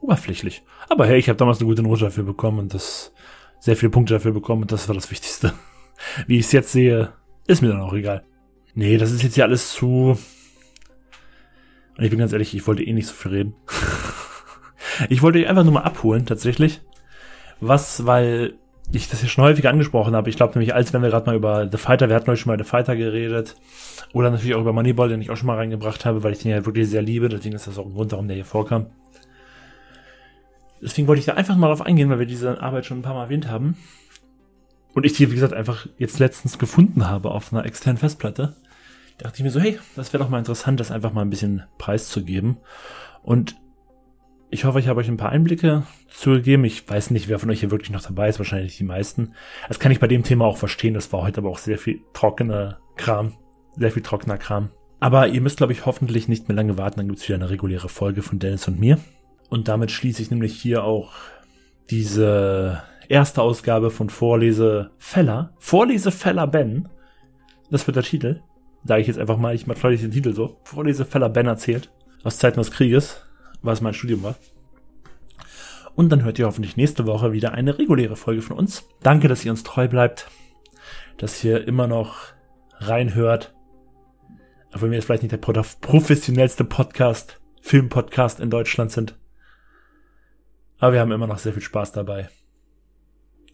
oberflächlich. 0.00 0.62
Aber 0.88 1.06
hey, 1.06 1.18
ich 1.18 1.28
habe 1.28 1.36
damals 1.36 1.58
eine 1.58 1.66
gute 1.66 1.82
Note 1.82 2.04
dafür 2.04 2.24
bekommen 2.24 2.60
und 2.60 2.74
das 2.74 3.12
sehr 3.58 3.76
viele 3.76 3.90
Punkte 3.90 4.14
dafür 4.14 4.32
bekommen 4.32 4.62
und 4.62 4.72
das 4.72 4.86
war 4.86 4.94
das 4.94 5.10
Wichtigste. 5.10 5.52
Wie 6.28 6.38
ich 6.38 6.46
es 6.46 6.52
jetzt 6.52 6.70
sehe, 6.70 7.12
ist 7.48 7.62
mir 7.62 7.68
dann 7.68 7.80
auch 7.80 7.94
egal. 7.94 8.24
Nee, 8.74 8.98
das 8.98 9.10
ist 9.10 9.22
jetzt 9.22 9.34
hier 9.34 9.44
alles 9.44 9.72
zu 9.72 10.16
und 11.96 12.04
ich 12.04 12.10
bin 12.10 12.18
ganz 12.18 12.32
ehrlich, 12.32 12.54
ich 12.54 12.66
wollte 12.66 12.82
eh 12.82 12.92
nicht 12.92 13.06
so 13.06 13.14
viel 13.14 13.32
reden. 13.32 13.54
ich 15.08 15.22
wollte 15.22 15.38
euch 15.38 15.48
einfach 15.48 15.64
nur 15.64 15.74
mal 15.74 15.82
abholen, 15.82 16.26
tatsächlich. 16.26 16.80
Was, 17.60 18.06
weil 18.06 18.54
ich 18.92 19.08
das 19.08 19.20
hier 19.20 19.28
schon 19.28 19.44
häufig 19.44 19.68
angesprochen 19.68 20.14
habe. 20.14 20.30
Ich 20.30 20.36
glaube 20.36 20.52
nämlich, 20.54 20.74
als 20.74 20.92
wenn 20.92 21.02
wir 21.02 21.10
gerade 21.10 21.26
mal 21.26 21.36
über 21.36 21.68
The 21.70 21.78
Fighter, 21.78 22.08
wir 22.08 22.16
hatten 22.16 22.30
euch 22.30 22.40
schon 22.40 22.52
mal 22.52 22.58
The 22.58 22.68
Fighter 22.68 22.94
geredet. 22.94 23.56
Oder 24.12 24.30
natürlich 24.30 24.54
auch 24.54 24.60
über 24.60 24.72
Moneyball, 24.72 25.08
den 25.08 25.20
ich 25.20 25.30
auch 25.30 25.36
schon 25.36 25.48
mal 25.48 25.56
reingebracht 25.56 26.04
habe, 26.04 26.22
weil 26.22 26.32
ich 26.32 26.38
den 26.40 26.52
ja 26.52 26.64
wirklich 26.64 26.88
sehr 26.88 27.02
liebe. 27.02 27.28
Deswegen 27.28 27.56
ist 27.56 27.66
das 27.66 27.78
auch 27.78 27.86
ein 27.86 27.94
Grund, 27.94 28.12
warum 28.12 28.28
der 28.28 28.36
hier 28.36 28.44
vorkam. 28.44 28.86
Deswegen 30.80 31.08
wollte 31.08 31.20
ich 31.20 31.26
da 31.26 31.34
einfach 31.34 31.56
mal 31.56 31.68
drauf 31.68 31.82
eingehen, 31.82 32.10
weil 32.10 32.18
wir 32.18 32.26
diese 32.26 32.62
Arbeit 32.62 32.86
schon 32.86 32.98
ein 32.98 33.02
paar 33.02 33.14
Mal 33.14 33.24
erwähnt 33.24 33.50
haben. 33.50 33.76
Und 34.94 35.04
ich 35.04 35.14
die, 35.14 35.30
wie 35.30 35.34
gesagt, 35.34 35.52
einfach 35.52 35.86
jetzt 35.98 36.18
letztens 36.18 36.58
gefunden 36.58 37.08
habe 37.08 37.30
auf 37.30 37.52
einer 37.52 37.66
externen 37.66 37.98
Festplatte 37.98 38.54
dachte 39.18 39.38
ich 39.38 39.44
mir 39.44 39.50
so, 39.50 39.60
hey, 39.60 39.78
das 39.94 40.12
wäre 40.12 40.22
doch 40.22 40.30
mal 40.30 40.38
interessant, 40.38 40.80
das 40.80 40.90
einfach 40.90 41.12
mal 41.12 41.22
ein 41.22 41.30
bisschen 41.30 41.62
preiszugeben. 41.78 42.58
Und 43.22 43.56
ich 44.50 44.64
hoffe, 44.64 44.78
ich 44.78 44.88
habe 44.88 45.00
euch 45.00 45.08
ein 45.08 45.16
paar 45.16 45.30
Einblicke 45.30 45.84
zugegeben. 46.08 46.64
Ich 46.64 46.88
weiß 46.88 47.10
nicht, 47.10 47.28
wer 47.28 47.38
von 47.38 47.50
euch 47.50 47.60
hier 47.60 47.70
wirklich 47.70 47.90
noch 47.90 48.02
dabei 48.02 48.28
ist, 48.28 48.38
wahrscheinlich 48.38 48.76
die 48.76 48.84
meisten. 48.84 49.34
Das 49.68 49.78
kann 49.78 49.92
ich 49.92 50.00
bei 50.00 50.06
dem 50.06 50.22
Thema 50.22 50.44
auch 50.46 50.56
verstehen. 50.56 50.94
Das 50.94 51.12
war 51.12 51.22
heute 51.22 51.38
aber 51.38 51.50
auch 51.50 51.58
sehr 51.58 51.78
viel 51.78 52.00
trockener 52.12 52.78
Kram. 52.96 53.34
Sehr 53.76 53.90
viel 53.90 54.02
trockener 54.02 54.38
Kram. 54.38 54.70
Aber 55.00 55.28
ihr 55.28 55.40
müsst, 55.40 55.58
glaube 55.58 55.72
ich, 55.72 55.84
hoffentlich 55.84 56.28
nicht 56.28 56.48
mehr 56.48 56.56
lange 56.56 56.78
warten. 56.78 56.98
Dann 56.98 57.08
gibt 57.08 57.20
es 57.20 57.28
wieder 57.28 57.36
eine 57.36 57.50
reguläre 57.50 57.88
Folge 57.88 58.22
von 58.22 58.38
Dennis 58.38 58.66
und 58.68 58.80
mir. 58.80 58.98
Und 59.50 59.68
damit 59.68 59.90
schließe 59.90 60.22
ich 60.22 60.30
nämlich 60.30 60.54
hier 60.54 60.84
auch 60.84 61.12
diese 61.90 62.82
erste 63.08 63.42
Ausgabe 63.42 63.90
von 63.90 64.10
Vorlese 64.10 64.90
Feller. 64.98 65.54
Vorlese 65.58 66.10
Feller 66.10 66.46
Ben. 66.46 66.88
Das 67.70 67.86
wird 67.86 67.96
der 67.96 68.04
Titel 68.04 68.40
sage 68.86 69.00
ich 69.00 69.06
jetzt 69.06 69.18
einfach 69.18 69.36
mal, 69.36 69.54
ich 69.54 69.66
mal 69.66 69.76
ich 69.92 70.00
den 70.00 70.10
Titel 70.10 70.32
so, 70.32 70.58
Vorlese 70.62 71.04
Feller 71.04 71.28
Ben 71.28 71.46
erzählt, 71.46 71.90
aus 72.22 72.38
Zeiten 72.38 72.58
des 72.58 72.70
Krieges, 72.70 73.25
was 73.62 73.80
mein 73.80 73.94
Studium 73.94 74.22
war. 74.22 74.36
Und 75.94 76.10
dann 76.10 76.24
hört 76.24 76.38
ihr 76.38 76.46
hoffentlich 76.46 76.76
nächste 76.76 77.06
Woche 77.06 77.32
wieder 77.32 77.52
eine 77.52 77.78
reguläre 77.78 78.16
Folge 78.16 78.42
von 78.42 78.58
uns. 78.58 78.86
Danke, 79.02 79.28
dass 79.28 79.44
ihr 79.44 79.50
uns 79.50 79.62
treu 79.62 79.88
bleibt, 79.88 80.28
dass 81.16 81.42
ihr 81.42 81.66
immer 81.66 81.86
noch 81.86 82.34
reinhört. 82.74 83.54
Obwohl 84.74 84.90
wir 84.90 84.96
jetzt 84.96 85.06
vielleicht 85.06 85.22
nicht 85.22 85.32
der 85.32 85.38
professionellste 85.38 86.64
Podcast, 86.64 87.40
Filmpodcast 87.62 88.40
in 88.40 88.50
Deutschland 88.50 88.92
sind. 88.92 89.18
Aber 90.78 90.92
wir 90.92 91.00
haben 91.00 91.12
immer 91.12 91.26
noch 91.26 91.38
sehr 91.38 91.54
viel 91.54 91.62
Spaß 91.62 91.92
dabei. 91.92 92.28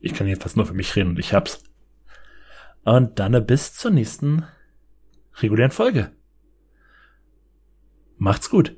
Ich 0.00 0.12
kann 0.12 0.26
jetzt 0.26 0.42
fast 0.42 0.56
nur 0.56 0.66
für 0.66 0.74
mich 0.74 0.96
reden 0.96 1.10
und 1.10 1.18
ich 1.20 1.32
hab's. 1.32 1.62
Und 2.82 3.20
dann 3.20 3.46
bis 3.46 3.74
zur 3.74 3.92
nächsten 3.92 4.44
regulären 5.36 5.70
Folge. 5.70 6.10
Macht's 8.18 8.50
gut. 8.50 8.76